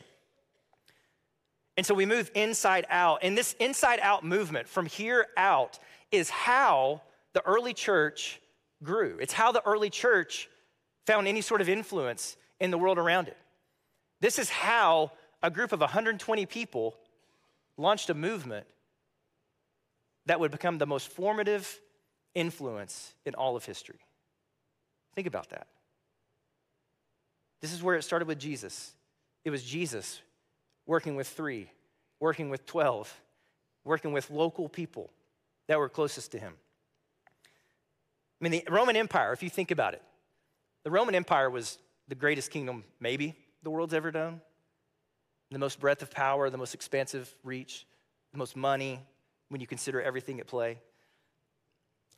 And 1.76 1.84
so 1.84 1.94
we 1.94 2.06
move 2.06 2.30
inside 2.34 2.86
out. 2.88 3.20
And 3.22 3.36
this 3.36 3.54
inside 3.60 3.98
out 4.00 4.24
movement 4.24 4.68
from 4.68 4.86
here 4.86 5.26
out 5.36 5.78
is 6.12 6.30
how 6.30 7.02
the 7.32 7.44
early 7.46 7.74
church 7.74 8.40
grew. 8.82 9.18
It's 9.20 9.32
how 9.32 9.52
the 9.52 9.62
early 9.66 9.90
church 9.90 10.48
found 11.06 11.28
any 11.28 11.40
sort 11.40 11.60
of 11.60 11.68
influence 11.68 12.36
in 12.60 12.70
the 12.70 12.78
world 12.78 12.98
around 12.98 13.28
it. 13.28 13.36
This 14.20 14.38
is 14.38 14.48
how 14.48 15.12
a 15.42 15.50
group 15.50 15.72
of 15.72 15.80
120 15.80 16.46
people 16.46 16.96
launched 17.76 18.10
a 18.10 18.14
movement 18.14 18.66
that 20.26 20.40
would 20.40 20.50
become 20.50 20.78
the 20.78 20.86
most 20.86 21.08
formative 21.08 21.80
influence 22.34 23.14
in 23.24 23.34
all 23.34 23.56
of 23.56 23.64
history. 23.64 24.00
Think 25.14 25.26
about 25.26 25.50
that. 25.50 25.66
This 27.60 27.72
is 27.72 27.82
where 27.82 27.96
it 27.96 28.02
started 28.02 28.28
with 28.28 28.38
Jesus. 28.38 28.92
It 29.44 29.50
was 29.50 29.62
Jesus 29.62 30.20
working 30.86 31.16
with 31.16 31.28
three, 31.28 31.70
working 32.20 32.50
with 32.50 32.66
12, 32.66 33.12
working 33.84 34.12
with 34.12 34.30
local 34.30 34.68
people 34.68 35.10
that 35.68 35.78
were 35.78 35.88
closest 35.88 36.32
to 36.32 36.38
him. 36.38 36.54
I 38.40 38.48
mean, 38.48 38.52
the 38.52 38.64
Roman 38.70 38.96
Empire, 38.96 39.32
if 39.32 39.42
you 39.42 39.50
think 39.50 39.70
about 39.70 39.94
it, 39.94 40.02
the 40.84 40.90
Roman 40.90 41.14
Empire 41.14 41.50
was 41.50 41.78
the 42.08 42.14
greatest 42.14 42.50
kingdom, 42.50 42.84
maybe, 43.00 43.34
the 43.62 43.70
world's 43.70 43.94
ever 43.94 44.12
known. 44.12 44.40
The 45.50 45.58
most 45.58 45.80
breadth 45.80 46.02
of 46.02 46.10
power, 46.10 46.50
the 46.50 46.58
most 46.58 46.74
expansive 46.74 47.34
reach, 47.42 47.86
the 48.32 48.38
most 48.38 48.56
money 48.56 49.00
when 49.48 49.60
you 49.60 49.66
consider 49.66 50.02
everything 50.02 50.40
at 50.40 50.46
play. 50.46 50.78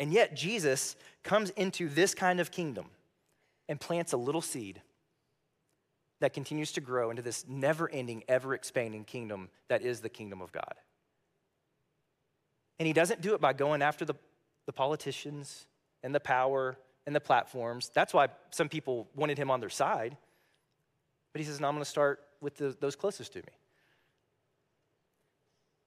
And 0.00 0.12
yet, 0.12 0.34
Jesus 0.34 0.96
comes 1.22 1.50
into 1.50 1.88
this 1.88 2.14
kind 2.14 2.40
of 2.40 2.50
kingdom 2.50 2.86
and 3.68 3.80
plants 3.80 4.12
a 4.12 4.16
little 4.16 4.40
seed 4.40 4.80
that 6.20 6.32
continues 6.32 6.72
to 6.72 6.80
grow 6.80 7.10
into 7.10 7.22
this 7.22 7.46
never 7.48 7.88
ending, 7.90 8.24
ever 8.28 8.54
expanding 8.54 9.04
kingdom 9.04 9.50
that 9.68 9.82
is 9.82 10.00
the 10.00 10.08
kingdom 10.08 10.40
of 10.40 10.52
God. 10.52 10.74
And 12.78 12.86
he 12.86 12.92
doesn't 12.92 13.20
do 13.20 13.34
it 13.34 13.40
by 13.40 13.52
going 13.52 13.82
after 13.82 14.04
the, 14.04 14.14
the 14.66 14.72
politicians 14.72 15.66
and 16.02 16.14
the 16.14 16.20
power 16.20 16.76
and 17.06 17.14
the 17.14 17.20
platforms. 17.20 17.90
That's 17.92 18.14
why 18.14 18.28
some 18.50 18.68
people 18.68 19.08
wanted 19.16 19.38
him 19.38 19.50
on 19.50 19.60
their 19.60 19.70
side. 19.70 20.16
But 21.32 21.40
he 21.40 21.46
says, 21.46 21.60
No, 21.60 21.68
I'm 21.68 21.74
going 21.74 21.84
to 21.84 21.90
start 21.90 22.20
with 22.40 22.56
the, 22.56 22.76
those 22.78 22.96
closest 22.96 23.32
to 23.32 23.38
me. 23.38 23.52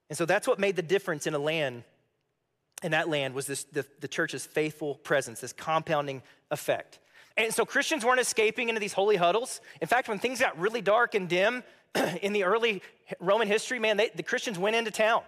And 0.09 0.17
so 0.17 0.25
that's 0.25 0.47
what 0.47 0.59
made 0.59 0.75
the 0.75 0.81
difference 0.81 1.27
in 1.27 1.33
a 1.33 1.39
land. 1.39 1.83
In 2.83 2.91
that 2.91 3.07
land 3.07 3.35
was 3.35 3.45
this 3.45 3.63
the, 3.65 3.85
the 3.99 4.07
church's 4.07 4.45
faithful 4.45 4.95
presence, 4.95 5.39
this 5.39 5.53
compounding 5.53 6.23
effect. 6.49 6.99
And 7.37 7.53
so 7.53 7.65
Christians 7.65 8.03
weren't 8.03 8.19
escaping 8.19 8.69
into 8.69 8.81
these 8.81 8.93
holy 8.93 9.15
huddles. 9.15 9.61
In 9.79 9.87
fact, 9.87 10.09
when 10.09 10.19
things 10.19 10.39
got 10.39 10.57
really 10.59 10.81
dark 10.81 11.15
and 11.15 11.29
dim 11.29 11.63
in 12.21 12.33
the 12.33 12.43
early 12.43 12.81
Roman 13.19 13.47
history, 13.47 13.79
man, 13.79 13.97
they, 13.97 14.09
the 14.13 14.23
Christians 14.23 14.59
went 14.59 14.75
into 14.75 14.91
town. 14.91 15.21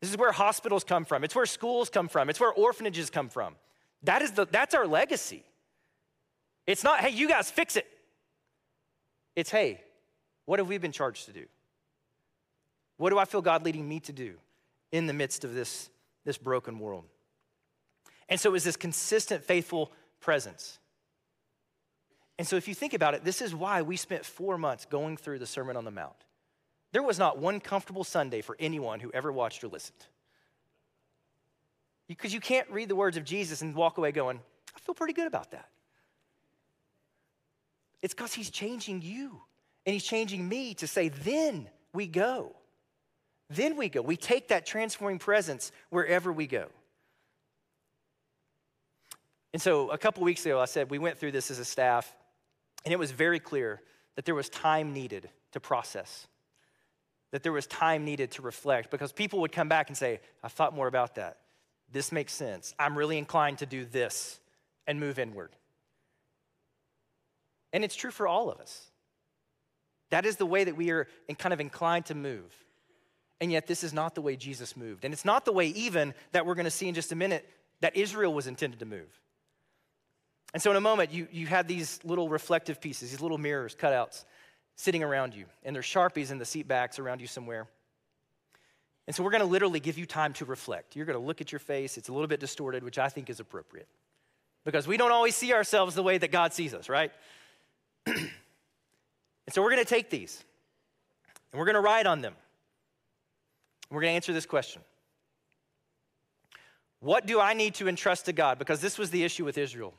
This 0.00 0.10
is 0.10 0.16
where 0.16 0.32
hospitals 0.32 0.84
come 0.84 1.04
from. 1.04 1.24
It's 1.24 1.34
where 1.34 1.46
schools 1.46 1.88
come 1.90 2.08
from. 2.08 2.28
It's 2.28 2.40
where 2.40 2.52
orphanages 2.52 3.10
come 3.10 3.28
from. 3.28 3.54
That 4.02 4.22
is 4.22 4.32
the, 4.32 4.46
that's 4.50 4.74
our 4.74 4.86
legacy. 4.86 5.44
It's 6.66 6.84
not, 6.84 7.00
hey, 7.00 7.10
you 7.10 7.28
guys 7.28 7.50
fix 7.50 7.76
it. 7.76 7.86
It's, 9.34 9.50
hey, 9.50 9.80
what 10.44 10.58
have 10.58 10.68
we 10.68 10.78
been 10.78 10.92
charged 10.92 11.26
to 11.26 11.32
do? 11.32 11.46
What 12.96 13.10
do 13.10 13.18
I 13.18 13.24
feel 13.24 13.42
God 13.42 13.64
leading 13.64 13.88
me 13.88 14.00
to 14.00 14.12
do 14.12 14.34
in 14.92 15.06
the 15.06 15.12
midst 15.12 15.44
of 15.44 15.54
this, 15.54 15.90
this 16.24 16.38
broken 16.38 16.78
world? 16.78 17.04
And 18.28 18.40
so 18.40 18.50
it 18.50 18.52
was 18.52 18.64
this 18.64 18.76
consistent, 18.76 19.44
faithful 19.44 19.92
presence. 20.20 20.78
And 22.38 22.46
so, 22.46 22.56
if 22.56 22.68
you 22.68 22.74
think 22.74 22.92
about 22.92 23.14
it, 23.14 23.24
this 23.24 23.40
is 23.40 23.54
why 23.54 23.82
we 23.82 23.96
spent 23.96 24.24
four 24.24 24.58
months 24.58 24.84
going 24.84 25.16
through 25.16 25.38
the 25.38 25.46
Sermon 25.46 25.76
on 25.76 25.84
the 25.84 25.90
Mount. 25.90 26.25
There 26.92 27.02
was 27.02 27.18
not 27.18 27.38
one 27.38 27.60
comfortable 27.60 28.04
Sunday 28.04 28.40
for 28.40 28.56
anyone 28.58 29.00
who 29.00 29.10
ever 29.12 29.32
watched 29.32 29.62
or 29.64 29.68
listened. 29.68 30.06
Because 32.08 32.32
you 32.32 32.40
can't 32.40 32.70
read 32.70 32.88
the 32.88 32.96
words 32.96 33.16
of 33.16 33.24
Jesus 33.24 33.62
and 33.62 33.74
walk 33.74 33.98
away 33.98 34.12
going, 34.12 34.40
I 34.74 34.78
feel 34.80 34.94
pretty 34.94 35.12
good 35.12 35.26
about 35.26 35.50
that. 35.50 35.68
It's 38.02 38.14
because 38.14 38.32
he's 38.32 38.50
changing 38.50 39.02
you 39.02 39.40
and 39.84 39.92
he's 39.92 40.04
changing 40.04 40.48
me 40.48 40.74
to 40.74 40.86
say, 40.86 41.08
then 41.08 41.68
we 41.92 42.06
go. 42.06 42.54
Then 43.50 43.76
we 43.76 43.88
go. 43.88 44.02
We 44.02 44.16
take 44.16 44.48
that 44.48 44.66
transforming 44.66 45.18
presence 45.18 45.72
wherever 45.90 46.32
we 46.32 46.46
go. 46.46 46.66
And 49.52 49.62
so 49.62 49.90
a 49.90 49.98
couple 49.98 50.22
weeks 50.22 50.44
ago, 50.44 50.60
I 50.60 50.66
said 50.66 50.90
we 50.90 50.98
went 50.98 51.18
through 51.18 51.32
this 51.32 51.50
as 51.50 51.58
a 51.58 51.64
staff, 51.64 52.14
and 52.84 52.92
it 52.92 52.98
was 52.98 53.10
very 53.10 53.40
clear 53.40 53.80
that 54.16 54.24
there 54.24 54.34
was 54.34 54.48
time 54.48 54.92
needed 54.92 55.30
to 55.52 55.60
process, 55.60 56.26
that 57.36 57.42
there 57.42 57.52
was 57.52 57.66
time 57.66 58.06
needed 58.06 58.30
to 58.30 58.40
reflect, 58.40 58.90
because 58.90 59.12
people 59.12 59.40
would 59.40 59.52
come 59.52 59.68
back 59.68 59.90
and 59.90 59.96
say, 59.96 60.20
I 60.42 60.48
thought 60.48 60.74
more 60.74 60.86
about 60.86 61.16
that. 61.16 61.36
This 61.92 62.10
makes 62.10 62.32
sense. 62.32 62.74
I'm 62.78 62.96
really 62.96 63.18
inclined 63.18 63.58
to 63.58 63.66
do 63.66 63.84
this 63.84 64.40
and 64.86 64.98
move 64.98 65.18
inward. 65.18 65.50
And 67.74 67.84
it's 67.84 67.94
true 67.94 68.10
for 68.10 68.26
all 68.26 68.50
of 68.50 68.58
us. 68.58 68.86
That 70.08 70.24
is 70.24 70.36
the 70.36 70.46
way 70.46 70.64
that 70.64 70.78
we 70.78 70.90
are 70.92 71.08
kind 71.38 71.52
of 71.52 71.60
inclined 71.60 72.06
to 72.06 72.14
move. 72.14 72.56
And 73.38 73.52
yet, 73.52 73.66
this 73.66 73.84
is 73.84 73.92
not 73.92 74.14
the 74.14 74.22
way 74.22 74.36
Jesus 74.36 74.74
moved. 74.74 75.04
And 75.04 75.12
it's 75.12 75.26
not 75.26 75.44
the 75.44 75.52
way, 75.52 75.66
even, 75.66 76.14
that 76.32 76.46
we're 76.46 76.54
going 76.54 76.64
to 76.64 76.70
see 76.70 76.88
in 76.88 76.94
just 76.94 77.12
a 77.12 77.16
minute, 77.16 77.46
that 77.82 77.94
Israel 77.98 78.32
was 78.32 78.46
intended 78.46 78.80
to 78.80 78.86
move. 78.86 79.20
And 80.54 80.62
so, 80.62 80.70
in 80.70 80.78
a 80.78 80.80
moment, 80.80 81.12
you, 81.12 81.28
you 81.30 81.48
have 81.48 81.68
these 81.68 82.00
little 82.02 82.30
reflective 82.30 82.80
pieces, 82.80 83.10
these 83.10 83.20
little 83.20 83.36
mirrors, 83.36 83.74
cutouts, 83.74 84.24
sitting 84.76 85.02
around 85.02 85.34
you, 85.34 85.46
and 85.64 85.74
there's 85.74 85.86
sharpies 85.86 86.30
in 86.30 86.38
the 86.38 86.44
seat 86.44 86.68
backs 86.68 86.98
around 86.98 87.20
you 87.20 87.26
somewhere. 87.26 87.66
And 89.06 89.16
so, 89.16 89.22
we're 89.22 89.30
going 89.30 89.42
to 89.42 89.46
literally 89.46 89.80
give 89.80 89.98
you 89.98 90.06
time 90.06 90.32
to 90.34 90.44
reflect. 90.44 90.94
You're 90.94 91.06
going 91.06 91.18
to 91.18 91.24
look 91.24 91.40
at 91.40 91.50
your 91.50 91.58
face, 91.58 91.96
it's 91.96 92.08
a 92.08 92.12
little 92.12 92.28
bit 92.28 92.40
distorted, 92.40 92.84
which 92.84 92.98
I 92.98 93.08
think 93.08 93.30
is 93.30 93.40
appropriate 93.40 93.88
because 94.64 94.86
we 94.86 94.96
don't 94.96 95.12
always 95.12 95.34
see 95.34 95.52
ourselves 95.52 95.94
the 95.94 96.02
way 96.02 96.18
that 96.18 96.32
God 96.32 96.52
sees 96.52 96.74
us, 96.74 96.88
right? 96.88 97.12
and 98.06 98.30
so, 99.50 99.62
we're 99.62 99.70
going 99.70 99.84
to 99.84 99.88
take 99.88 100.10
these 100.10 100.44
and 101.52 101.58
we're 101.58 101.66
going 101.66 101.74
to 101.74 101.80
write 101.80 102.06
on 102.06 102.20
them. 102.20 102.34
We're 103.90 104.00
going 104.00 104.12
to 104.12 104.16
answer 104.16 104.32
this 104.32 104.46
question. 104.46 104.82
What 107.00 107.26
do 107.26 107.40
I 107.40 107.54
need 107.54 107.74
to 107.76 107.88
entrust 107.88 108.26
to 108.26 108.32
God? 108.32 108.58
Because 108.58 108.80
this 108.80 108.98
was 108.98 109.10
the 109.10 109.22
issue 109.22 109.44
with 109.44 109.58
Israel. 109.58 109.94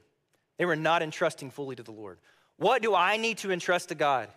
They 0.58 0.66
were 0.66 0.76
not 0.76 1.02
entrusting 1.02 1.52
fully 1.52 1.76
to 1.76 1.84
the 1.84 1.92
Lord. 1.92 2.18
What 2.58 2.82
do 2.82 2.94
I 2.94 3.18
need 3.18 3.38
to 3.40 3.52
entrust 3.52 3.90
to 3.90 3.96
God 3.96 4.30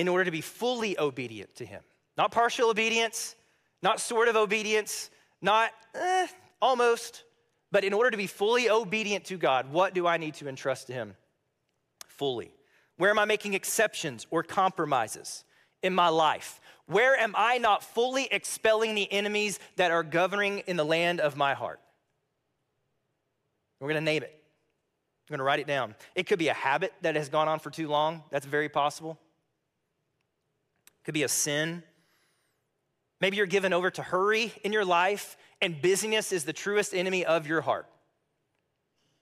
in 0.00 0.08
order 0.08 0.24
to 0.24 0.30
be 0.30 0.40
fully 0.40 0.98
obedient 0.98 1.54
to 1.56 1.66
Him? 1.66 1.82
Not 2.16 2.32
partial 2.32 2.70
obedience, 2.70 3.36
not 3.82 4.00
sort 4.00 4.28
of 4.28 4.36
obedience, 4.36 5.10
not 5.42 5.70
eh, 5.94 6.26
almost, 6.62 7.24
but 7.70 7.84
in 7.84 7.92
order 7.92 8.10
to 8.10 8.16
be 8.16 8.26
fully 8.26 8.70
obedient 8.70 9.26
to 9.26 9.36
God, 9.36 9.70
what 9.70 9.92
do 9.92 10.06
I 10.06 10.16
need 10.16 10.34
to 10.34 10.48
entrust 10.48 10.86
to 10.86 10.94
Him 10.94 11.14
fully? 12.06 12.50
Where 12.96 13.10
am 13.10 13.18
I 13.18 13.26
making 13.26 13.52
exceptions 13.52 14.26
or 14.30 14.42
compromises 14.42 15.44
in 15.82 15.94
my 15.94 16.08
life? 16.08 16.60
Where 16.86 17.14
am 17.16 17.34
I 17.36 17.58
not 17.58 17.84
fully 17.84 18.26
expelling 18.30 18.94
the 18.94 19.10
enemies 19.12 19.58
that 19.76 19.90
are 19.90 20.02
governing 20.02 20.60
in 20.60 20.76
the 20.76 20.84
land 20.84 21.20
of 21.20 21.36
my 21.36 21.52
heart? 21.52 21.80
We're 23.80 23.88
gonna 23.88 24.00
name 24.00 24.22
it. 24.22 24.34
I'm 25.30 25.36
to 25.36 25.44
write 25.44 25.60
it 25.60 25.66
down. 25.66 25.94
It 26.14 26.24
could 26.24 26.38
be 26.38 26.48
a 26.48 26.54
habit 26.54 26.92
that 27.02 27.16
has 27.16 27.28
gone 27.28 27.48
on 27.48 27.60
for 27.60 27.70
too 27.70 27.86
long. 27.86 28.24
That's 28.30 28.46
very 28.46 28.68
possible. 28.68 29.18
Could 31.10 31.14
be 31.14 31.22
a 31.24 31.28
sin. 31.28 31.82
Maybe 33.20 33.36
you're 33.36 33.46
given 33.46 33.72
over 33.72 33.90
to 33.90 34.02
hurry 34.02 34.52
in 34.62 34.72
your 34.72 34.84
life, 34.84 35.36
and 35.60 35.82
busyness 35.82 36.30
is 36.30 36.44
the 36.44 36.52
truest 36.52 36.94
enemy 36.94 37.24
of 37.24 37.48
your 37.48 37.62
heart. 37.62 37.86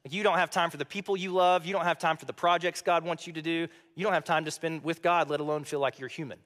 You 0.07 0.22
don't 0.22 0.37
have 0.37 0.51
time 0.51 0.68
for 0.68 0.77
the 0.77 0.85
people 0.85 1.16
you 1.16 1.33
love. 1.33 1.64
You 1.64 1.72
don't 1.72 1.85
have 1.87 1.98
time 1.98 2.18
for 2.18 2.27
the 2.27 2.35
projects 2.35 2.83
God 2.83 3.05
wants 3.05 3.27
you 3.27 3.33
to 3.33 3.40
do. 3.40 3.68
You 3.94 4.05
don't 4.05 4.12
have 4.12 4.24
time 4.24 4.44
to 4.44 4.51
spend 4.51 4.85
with 4.85 5.01
God, 5.01 5.31
let 5.31 5.40
alone 5.40 5.64
feel 5.64 5.81
like 5.81 5.98
you're 5.98 6.11
human. 6.11 6.38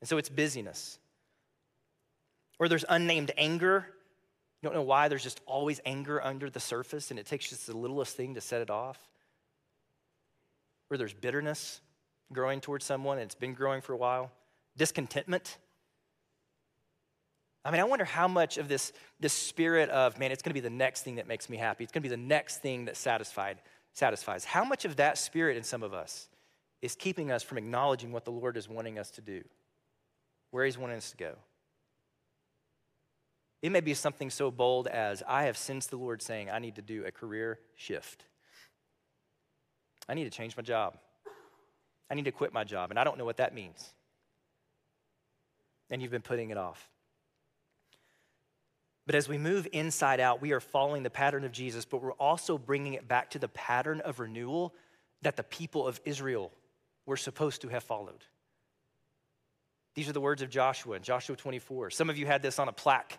And 0.00 0.08
so 0.08 0.18
it's 0.18 0.28
busyness. 0.28 0.98
Or 2.58 2.68
there's 2.68 2.84
unnamed 2.88 3.30
anger 3.38 3.86
you 4.60 4.68
don't 4.68 4.74
know 4.74 4.82
why 4.82 5.06
there's 5.06 5.22
just 5.22 5.40
always 5.46 5.80
anger 5.86 6.22
under 6.22 6.50
the 6.50 6.58
surface 6.58 7.10
and 7.10 7.20
it 7.20 7.26
takes 7.26 7.48
just 7.48 7.68
the 7.68 7.76
littlest 7.76 8.16
thing 8.16 8.34
to 8.34 8.40
set 8.40 8.60
it 8.60 8.70
off. 8.70 8.98
Or 10.90 10.96
there's 10.96 11.14
bitterness 11.14 11.80
growing 12.32 12.60
towards 12.60 12.84
someone 12.84 13.18
and 13.18 13.24
it's 13.24 13.36
been 13.36 13.54
growing 13.54 13.80
for 13.82 13.92
a 13.92 13.96
while, 13.96 14.32
discontentment. 14.78 15.58
I 17.64 17.70
mean, 17.70 17.80
I 17.80 17.84
wonder 17.84 18.06
how 18.06 18.28
much 18.28 18.56
of 18.56 18.68
this, 18.68 18.92
this 19.20 19.34
spirit 19.34 19.90
of, 19.90 20.18
man, 20.18 20.32
it's 20.32 20.42
going 20.42 20.50
to 20.50 20.54
be 20.54 20.60
the 20.60 20.70
next 20.70 21.02
thing 21.02 21.16
that 21.16 21.28
makes 21.28 21.50
me 21.50 21.58
happy. 21.58 21.84
It's 21.84 21.92
going 21.92 22.02
to 22.02 22.08
be 22.08 22.14
the 22.14 22.22
next 22.22 22.62
thing 22.62 22.86
that 22.86 22.96
satisfied, 22.96 23.58
satisfies. 23.92 24.46
How 24.46 24.64
much 24.64 24.86
of 24.86 24.96
that 24.96 25.18
spirit 25.18 25.56
in 25.56 25.64
some 25.64 25.82
of 25.82 25.92
us 25.92 26.28
is 26.80 26.94
keeping 26.94 27.30
us 27.30 27.42
from 27.42 27.58
acknowledging 27.58 28.12
what 28.12 28.24
the 28.24 28.32
Lord 28.32 28.56
is 28.56 28.68
wanting 28.68 28.98
us 28.98 29.10
to 29.12 29.20
do, 29.20 29.42
where 30.50 30.64
He's 30.64 30.78
wanting 30.78 30.96
us 30.96 31.10
to 31.10 31.16
go? 31.18 31.34
It 33.60 33.70
may 33.70 33.80
be 33.80 33.92
something 33.92 34.30
so 34.30 34.50
bold 34.50 34.86
as 34.86 35.22
I 35.26 35.42
have 35.42 35.58
sensed 35.58 35.90
the 35.90 35.96
Lord 35.96 36.22
saying, 36.22 36.48
I 36.48 36.60
need 36.60 36.76
to 36.76 36.82
do 36.82 37.04
a 37.04 37.10
career 37.10 37.58
shift. 37.74 38.24
I 40.08 40.14
need 40.14 40.24
to 40.24 40.30
change 40.30 40.56
my 40.56 40.62
job. 40.62 40.96
I 42.10 42.14
need 42.14 42.24
to 42.24 42.32
quit 42.32 42.52
my 42.52 42.64
job, 42.64 42.90
and 42.90 42.98
I 42.98 43.04
don't 43.04 43.18
know 43.18 43.26
what 43.26 43.36
that 43.38 43.52
means. 43.52 43.92
And 45.90 46.02
you've 46.02 46.10
been 46.10 46.22
putting 46.22 46.50
it 46.50 46.58
off. 46.58 46.88
But 49.06 49.14
as 49.14 49.28
we 49.28 49.38
move 49.38 49.66
inside 49.72 50.20
out, 50.20 50.42
we 50.42 50.52
are 50.52 50.60
following 50.60 51.02
the 51.02 51.10
pattern 51.10 51.44
of 51.44 51.52
Jesus, 51.52 51.86
but 51.86 52.02
we're 52.02 52.12
also 52.12 52.58
bringing 52.58 52.94
it 52.94 53.08
back 53.08 53.30
to 53.30 53.38
the 53.38 53.48
pattern 53.48 54.00
of 54.00 54.20
renewal 54.20 54.74
that 55.22 55.36
the 55.36 55.42
people 55.42 55.86
of 55.86 55.98
Israel 56.04 56.52
were 57.06 57.16
supposed 57.16 57.62
to 57.62 57.68
have 57.68 57.82
followed. 57.82 58.24
These 59.94 60.08
are 60.08 60.12
the 60.12 60.20
words 60.20 60.42
of 60.42 60.50
Joshua 60.50 60.96
in 60.96 61.02
Joshua 61.02 61.36
24. 61.36 61.90
Some 61.90 62.10
of 62.10 62.18
you 62.18 62.26
had 62.26 62.42
this 62.42 62.58
on 62.58 62.68
a 62.68 62.72
plaque 62.72 63.18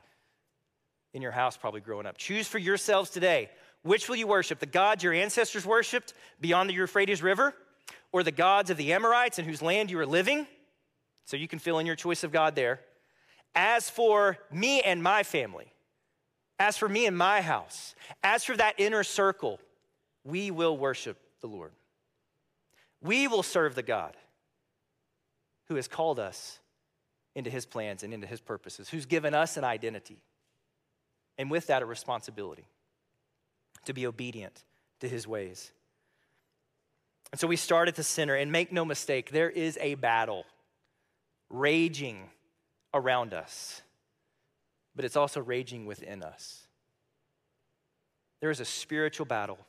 in 1.13 1.23
your 1.23 1.31
house 1.31 1.57
probably 1.57 1.81
growing 1.81 2.05
up. 2.05 2.17
Choose 2.17 2.47
for 2.47 2.59
yourselves 2.59 3.09
today 3.09 3.49
which 3.83 4.09
will 4.09 4.15
you 4.15 4.27
worship? 4.27 4.59
The 4.59 4.65
gods 4.65 5.03
your 5.03 5.13
ancestors 5.13 5.65
worshiped 5.65 6.13
beyond 6.41 6.69
the 6.69 6.73
Euphrates 6.73 7.23
River, 7.23 7.55
or 8.11 8.23
the 8.23 8.31
gods 8.31 8.69
of 8.69 8.77
the 8.77 8.93
Amorites 8.93 9.39
in 9.39 9.45
whose 9.45 9.61
land 9.61 9.89
you 9.89 9.99
are 9.99 10.05
living? 10.05 10.47
So 11.25 11.37
you 11.37 11.47
can 11.47 11.59
fill 11.59 11.79
in 11.79 11.85
your 11.85 11.95
choice 11.95 12.23
of 12.23 12.31
God 12.31 12.55
there. 12.55 12.81
As 13.55 13.89
for 13.89 14.37
me 14.51 14.81
and 14.81 15.01
my 15.01 15.23
family, 15.23 15.73
as 16.59 16.77
for 16.77 16.89
me 16.89 17.05
and 17.05 17.17
my 17.17 17.41
house, 17.41 17.95
as 18.23 18.43
for 18.43 18.55
that 18.57 18.75
inner 18.77 19.03
circle, 19.03 19.59
we 20.23 20.51
will 20.51 20.77
worship 20.77 21.17
the 21.41 21.47
Lord. 21.47 21.71
We 23.01 23.27
will 23.27 23.43
serve 23.43 23.75
the 23.75 23.83
God 23.83 24.17
who 25.67 25.75
has 25.75 25.87
called 25.87 26.19
us 26.19 26.59
into 27.35 27.49
his 27.49 27.65
plans 27.65 28.03
and 28.03 28.13
into 28.13 28.27
his 28.27 28.41
purposes, 28.41 28.89
who's 28.89 29.05
given 29.05 29.33
us 29.33 29.55
an 29.55 29.63
identity, 29.63 30.17
and 31.37 31.49
with 31.49 31.67
that, 31.67 31.81
a 31.81 31.85
responsibility 31.85 32.65
to 33.85 33.93
be 33.93 34.05
obedient 34.05 34.63
to 34.99 35.07
his 35.07 35.25
ways. 35.25 35.71
And 37.31 37.39
so 37.39 37.47
we 37.47 37.55
start 37.55 37.87
at 37.87 37.95
the 37.95 38.03
center, 38.03 38.35
and 38.35 38.51
make 38.51 38.71
no 38.73 38.83
mistake, 38.83 39.31
there 39.31 39.49
is 39.49 39.77
a 39.79 39.95
battle 39.95 40.45
raging 41.49 42.29
around 42.93 43.33
us 43.33 43.81
but 44.99 45.05
it's 45.05 45.15
also 45.15 45.39
raging 45.39 45.85
within 45.85 46.21
us. 46.21 46.67
There 48.41 48.49
is 48.49 48.59
a 48.59 48.65
spiritual 48.65 49.25
battle 49.25 49.59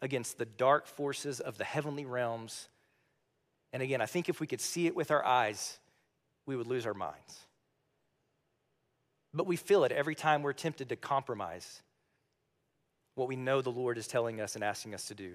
against 0.00 0.38
the 0.38 0.44
dark 0.44 0.86
forces 0.86 1.40
of 1.40 1.58
the 1.58 1.64
heavenly 1.64 2.04
realms. 2.04 2.68
And 3.72 3.82
again, 3.82 4.00
I 4.00 4.06
think 4.06 4.28
if 4.28 4.38
we 4.38 4.46
could 4.46 4.60
see 4.60 4.86
it 4.86 4.94
with 4.94 5.10
our 5.10 5.24
eyes, 5.24 5.80
we 6.46 6.54
would 6.54 6.68
lose 6.68 6.86
our 6.86 6.94
minds. 6.94 7.46
But 9.34 9.48
we 9.48 9.56
feel 9.56 9.82
it 9.82 9.90
every 9.90 10.14
time 10.14 10.44
we're 10.44 10.52
tempted 10.52 10.88
to 10.90 10.96
compromise 10.96 11.82
what 13.16 13.26
we 13.26 13.34
know 13.34 13.60
the 13.60 13.70
Lord 13.70 13.98
is 13.98 14.06
telling 14.06 14.40
us 14.40 14.54
and 14.54 14.62
asking 14.62 14.94
us 14.94 15.06
to 15.08 15.16
do. 15.16 15.34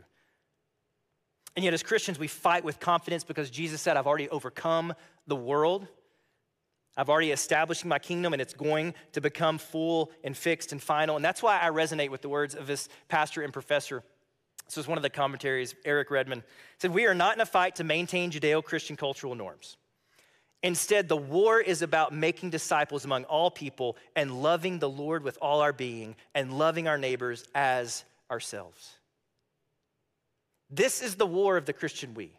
And 1.56 1.66
yet, 1.66 1.74
as 1.74 1.84
Christians, 1.84 2.18
we 2.18 2.28
fight 2.28 2.64
with 2.64 2.80
confidence 2.80 3.24
because 3.24 3.50
Jesus 3.50 3.82
said, 3.82 3.98
I've 3.98 4.08
already 4.08 4.30
overcome 4.30 4.94
the 5.28 5.36
world. 5.36 5.88
I've 6.96 7.10
already 7.10 7.32
established 7.32 7.86
my 7.86 8.00
kingdom 8.00 8.34
and 8.34 8.42
it's 8.42 8.54
going 8.54 8.94
to 9.14 9.22
become 9.22 9.58
full 9.58 10.12
and 10.24 10.36
fixed 10.36 10.72
and 10.72 10.82
final. 10.82 11.16
And 11.16 11.24
that's 11.24 11.42
why 11.42 11.60
I 11.60 11.70
resonate 11.70 12.10
with 12.10 12.22
the 12.22 12.30
words 12.30 12.56
of 12.56 12.68
this 12.68 12.90
pastor 13.08 13.42
and 13.42 13.54
professor. 13.54 14.04
This 14.66 14.78
is 14.78 14.88
one 14.88 14.98
of 14.98 15.02
the 15.02 15.10
commentaries, 15.10 15.76
Eric 15.84 16.12
Redmond 16.12 16.44
said, 16.80 16.92
We 16.92 17.06
are 17.06 17.14
not 17.14 17.36
in 17.36 17.42
a 17.42 17.46
fight 17.46 17.76
to 17.78 17.84
maintain 17.84 18.32
Judeo 18.32 18.64
Christian 18.64 18.96
cultural 18.96 19.36
norms. 19.36 19.78
Instead, 20.64 21.08
the 21.08 21.18
war 21.18 21.60
is 21.60 21.82
about 21.82 22.14
making 22.14 22.52
disciples 22.52 23.04
among 23.04 23.24
all 23.24 23.50
people 23.50 23.98
and 24.16 24.44
loving 24.44 24.80
the 24.80 24.90
Lord 24.90 25.24
with 25.24 25.38
all 25.42 25.62
our 25.62 25.74
being 25.74 26.16
and 26.36 26.58
loving 26.58 26.88
our 26.88 26.98
neighbors 26.98 27.46
as 27.56 28.04
ourselves. 28.30 28.98
This 30.72 31.02
is 31.02 31.16
the 31.16 31.28
war 31.28 31.58
of 31.58 31.66
the 31.66 31.74
Christian 31.74 32.14
we. 32.14 32.32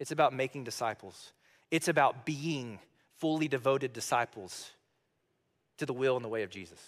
It's 0.00 0.10
about 0.10 0.32
making 0.32 0.64
disciples. 0.64 1.32
It's 1.70 1.88
about 1.88 2.26
being 2.26 2.80
fully 3.18 3.46
devoted 3.46 3.92
disciples 3.92 4.70
to 5.78 5.86
the 5.86 5.92
will 5.92 6.16
and 6.16 6.24
the 6.24 6.28
way 6.28 6.42
of 6.42 6.50
Jesus. 6.50 6.80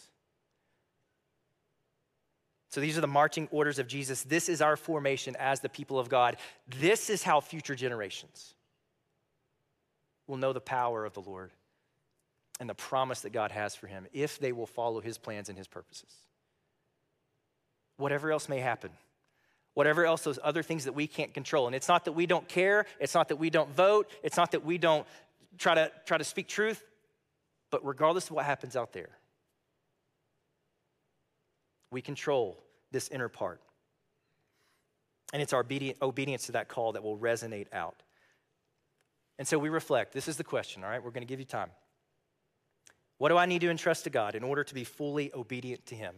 So 2.70 2.80
these 2.80 2.96
are 2.96 3.02
the 3.02 3.06
marching 3.06 3.48
orders 3.50 3.78
of 3.78 3.86
Jesus. 3.86 4.22
This 4.22 4.48
is 4.48 4.62
our 4.62 4.76
formation 4.76 5.36
as 5.38 5.60
the 5.60 5.68
people 5.68 5.98
of 5.98 6.08
God. 6.08 6.38
This 6.66 7.10
is 7.10 7.22
how 7.22 7.40
future 7.40 7.74
generations 7.74 8.54
will 10.26 10.38
know 10.38 10.54
the 10.54 10.60
power 10.60 11.04
of 11.04 11.12
the 11.12 11.20
Lord 11.20 11.50
and 12.58 12.70
the 12.70 12.74
promise 12.74 13.20
that 13.20 13.32
God 13.32 13.50
has 13.50 13.74
for 13.74 13.86
him 13.86 14.06
if 14.12 14.38
they 14.38 14.52
will 14.52 14.66
follow 14.66 15.00
his 15.00 15.18
plans 15.18 15.50
and 15.50 15.58
his 15.58 15.68
purposes. 15.68 16.14
Whatever 18.02 18.32
else 18.32 18.48
may 18.48 18.58
happen, 18.58 18.90
whatever 19.74 20.04
else 20.04 20.22
those 20.22 20.40
other 20.42 20.64
things 20.64 20.86
that 20.86 20.92
we 20.92 21.06
can't 21.06 21.32
control. 21.32 21.66
And 21.66 21.76
it's 21.76 21.86
not 21.86 22.04
that 22.06 22.12
we 22.12 22.26
don't 22.26 22.48
care, 22.48 22.84
it's 22.98 23.14
not 23.14 23.28
that 23.28 23.36
we 23.36 23.48
don't 23.48 23.70
vote, 23.70 24.10
it's 24.24 24.36
not 24.36 24.50
that 24.50 24.64
we 24.64 24.76
don't 24.76 25.06
try 25.56 25.76
to 25.76 25.92
try 26.04 26.18
to 26.18 26.24
speak 26.24 26.48
truth, 26.48 26.82
but 27.70 27.86
regardless 27.86 28.24
of 28.24 28.32
what 28.32 28.44
happens 28.44 28.74
out 28.74 28.92
there, 28.92 29.10
we 31.92 32.02
control 32.02 32.58
this 32.90 33.06
inner 33.06 33.28
part. 33.28 33.60
And 35.32 35.40
it's 35.40 35.52
our 35.52 35.64
obedience 36.02 36.46
to 36.46 36.52
that 36.52 36.66
call 36.66 36.92
that 36.94 37.04
will 37.04 37.16
resonate 37.16 37.68
out. 37.72 38.02
And 39.38 39.46
so 39.46 39.60
we 39.60 39.68
reflect. 39.68 40.12
This 40.12 40.26
is 40.26 40.36
the 40.36 40.44
question, 40.44 40.82
all 40.82 40.90
right? 40.90 41.02
We're 41.02 41.12
going 41.12 41.26
to 41.26 41.32
give 41.32 41.38
you 41.38 41.46
time. 41.46 41.70
What 43.18 43.28
do 43.28 43.36
I 43.36 43.46
need 43.46 43.60
to 43.60 43.70
entrust 43.70 44.04
to 44.04 44.10
God 44.10 44.34
in 44.34 44.42
order 44.42 44.64
to 44.64 44.74
be 44.74 44.82
fully 44.82 45.30
obedient 45.32 45.86
to 45.86 45.94
Him? 45.94 46.16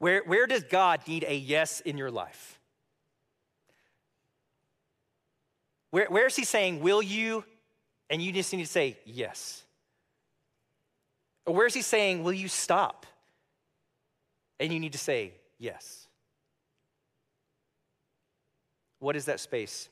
Where, 0.00 0.22
where 0.24 0.46
does 0.46 0.64
God 0.64 1.02
need 1.06 1.24
a 1.28 1.36
yes 1.36 1.80
in 1.80 1.98
your 1.98 2.10
life? 2.10 2.58
Where, 5.90 6.06
where 6.06 6.26
is 6.26 6.34
he 6.34 6.44
saying, 6.44 6.80
Will 6.80 7.02
you? 7.02 7.44
And 8.08 8.20
you 8.20 8.32
just 8.32 8.52
need 8.52 8.64
to 8.64 8.70
say, 8.70 8.98
Yes. 9.04 9.62
Or 11.44 11.54
where 11.54 11.66
is 11.66 11.74
he 11.74 11.82
saying, 11.82 12.24
Will 12.24 12.32
you 12.32 12.48
stop? 12.48 13.04
And 14.58 14.72
you 14.72 14.80
need 14.80 14.92
to 14.92 14.98
say, 14.98 15.34
Yes. 15.58 16.08
What 19.00 19.16
is 19.16 19.26
that 19.26 19.38
space 19.38 19.90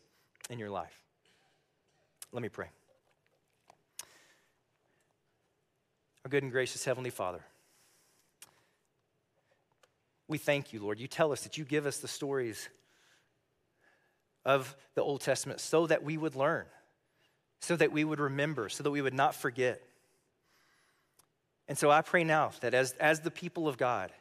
in 0.49 0.59
your 0.59 0.71
life? 0.71 1.03
Let 2.33 2.42
me 2.42 2.49
pray. 2.49 2.68
Our 6.25 6.31
good 6.31 6.42
and 6.42 6.53
gracious 6.53 6.83
Heavenly 6.83 7.11
Father, 7.11 7.40
we 10.28 10.38
thank 10.38 10.72
you, 10.72 10.80
Lord. 10.80 11.00
You 11.00 11.08
tell 11.08 11.32
us 11.32 11.42
that 11.42 11.56
you 11.56 11.64
give 11.64 11.86
us 11.86 11.98
the 11.98 12.08
stories 12.08 12.68
of 14.44 14.76
the 14.94 15.02
Old 15.02 15.22
Testament 15.22 15.60
so 15.60 15.86
that 15.86 16.04
we 16.04 16.16
would 16.16 16.36
learn, 16.36 16.66
so 17.60 17.74
that 17.76 17.90
we 17.90 18.04
would 18.04 18.20
remember, 18.20 18.68
so 18.68 18.82
that 18.82 18.90
we 18.90 19.02
would 19.02 19.14
not 19.14 19.34
forget. 19.34 19.82
And 21.66 21.76
so 21.76 21.90
I 21.90 22.02
pray 22.02 22.24
now 22.24 22.52
that 22.60 22.74
as, 22.74 22.92
as 22.92 23.20
the 23.20 23.30
people 23.30 23.68
of 23.68 23.78
God, 23.78 24.12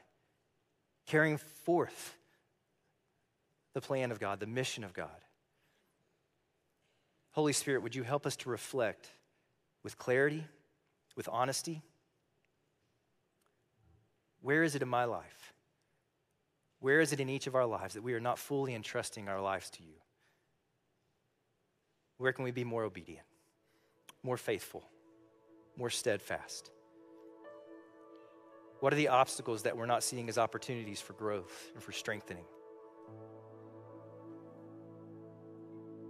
carrying 1.05 1.37
forth 1.37 2.17
the 3.73 3.81
plan 3.81 4.11
of 4.11 4.19
God, 4.19 4.39
the 4.39 4.47
mission 4.47 4.83
of 4.83 4.93
God, 4.93 5.09
Holy 7.31 7.53
Spirit, 7.53 7.83
would 7.83 7.95
you 7.95 8.03
help 8.03 8.25
us 8.25 8.35
to 8.37 8.49
reflect 8.49 9.09
with 9.83 9.97
clarity, 9.97 10.43
with 11.15 11.29
honesty? 11.31 11.83
Where 14.41 14.63
is 14.63 14.75
it 14.75 14.81
in 14.81 14.89
my 14.89 15.05
life? 15.05 15.53
Where 16.79 17.01
is 17.01 17.11
it 17.11 17.19
in 17.19 17.29
each 17.29 17.47
of 17.47 17.55
our 17.55 17.65
lives 17.65 17.95
that 17.95 18.03
we 18.03 18.13
are 18.13 18.19
not 18.19 18.37
fully 18.37 18.75
entrusting 18.75 19.27
our 19.27 19.41
lives 19.41 19.69
to 19.71 19.83
you? 19.83 19.95
Where 22.17 22.33
can 22.33 22.43
we 22.43 22.51
be 22.51 22.63
more 22.63 22.83
obedient, 22.83 23.25
more 24.23 24.37
faithful, 24.37 24.83
more 25.75 25.89
steadfast? 25.89 26.71
What 28.79 28.93
are 28.93 28.95
the 28.95 29.07
obstacles 29.07 29.63
that 29.63 29.75
we're 29.75 29.87
not 29.87 30.03
seeing 30.03 30.29
as 30.29 30.37
opportunities 30.37 31.01
for 31.01 31.13
growth 31.13 31.71
and 31.73 31.81
for 31.81 31.91
strengthening? 31.91 32.45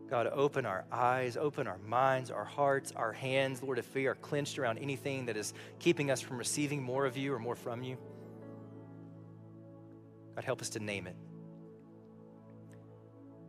God, 0.10 0.28
open 0.28 0.66
our 0.66 0.86
eyes, 0.90 1.36
open 1.36 1.68
our 1.68 1.80
minds, 1.80 2.32
our 2.32 2.46
hearts, 2.46 2.94
our 2.96 3.12
hands. 3.12 3.62
Lord, 3.62 3.78
if 3.78 3.94
we 3.94 4.06
are 4.08 4.16
clenched 4.16 4.58
around 4.58 4.78
anything 4.78 5.26
that 5.26 5.36
is 5.36 5.54
keeping 5.80 6.12
us 6.12 6.22
from 6.22 6.38
receiving 6.38 6.82
more 6.82 7.06
of 7.06 7.18
you 7.18 7.34
or 7.34 7.40
more 7.40 7.56
from 7.56 7.84
you, 7.84 7.98
God, 10.38 10.46
help 10.46 10.62
us 10.62 10.70
to 10.70 10.80
name 10.80 11.08
it. 11.08 11.16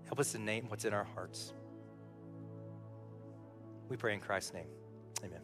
Help 0.07 0.19
us 0.19 0.33
to 0.33 0.39
name 0.39 0.71
what's 0.71 0.87
in 0.87 0.95
our 0.95 1.05
hearts. 1.05 1.53
We 3.91 3.99
pray 3.99 4.15
in 4.15 4.21
Christ's 4.21 4.55
name. 4.55 4.69
Amen. 5.23 5.43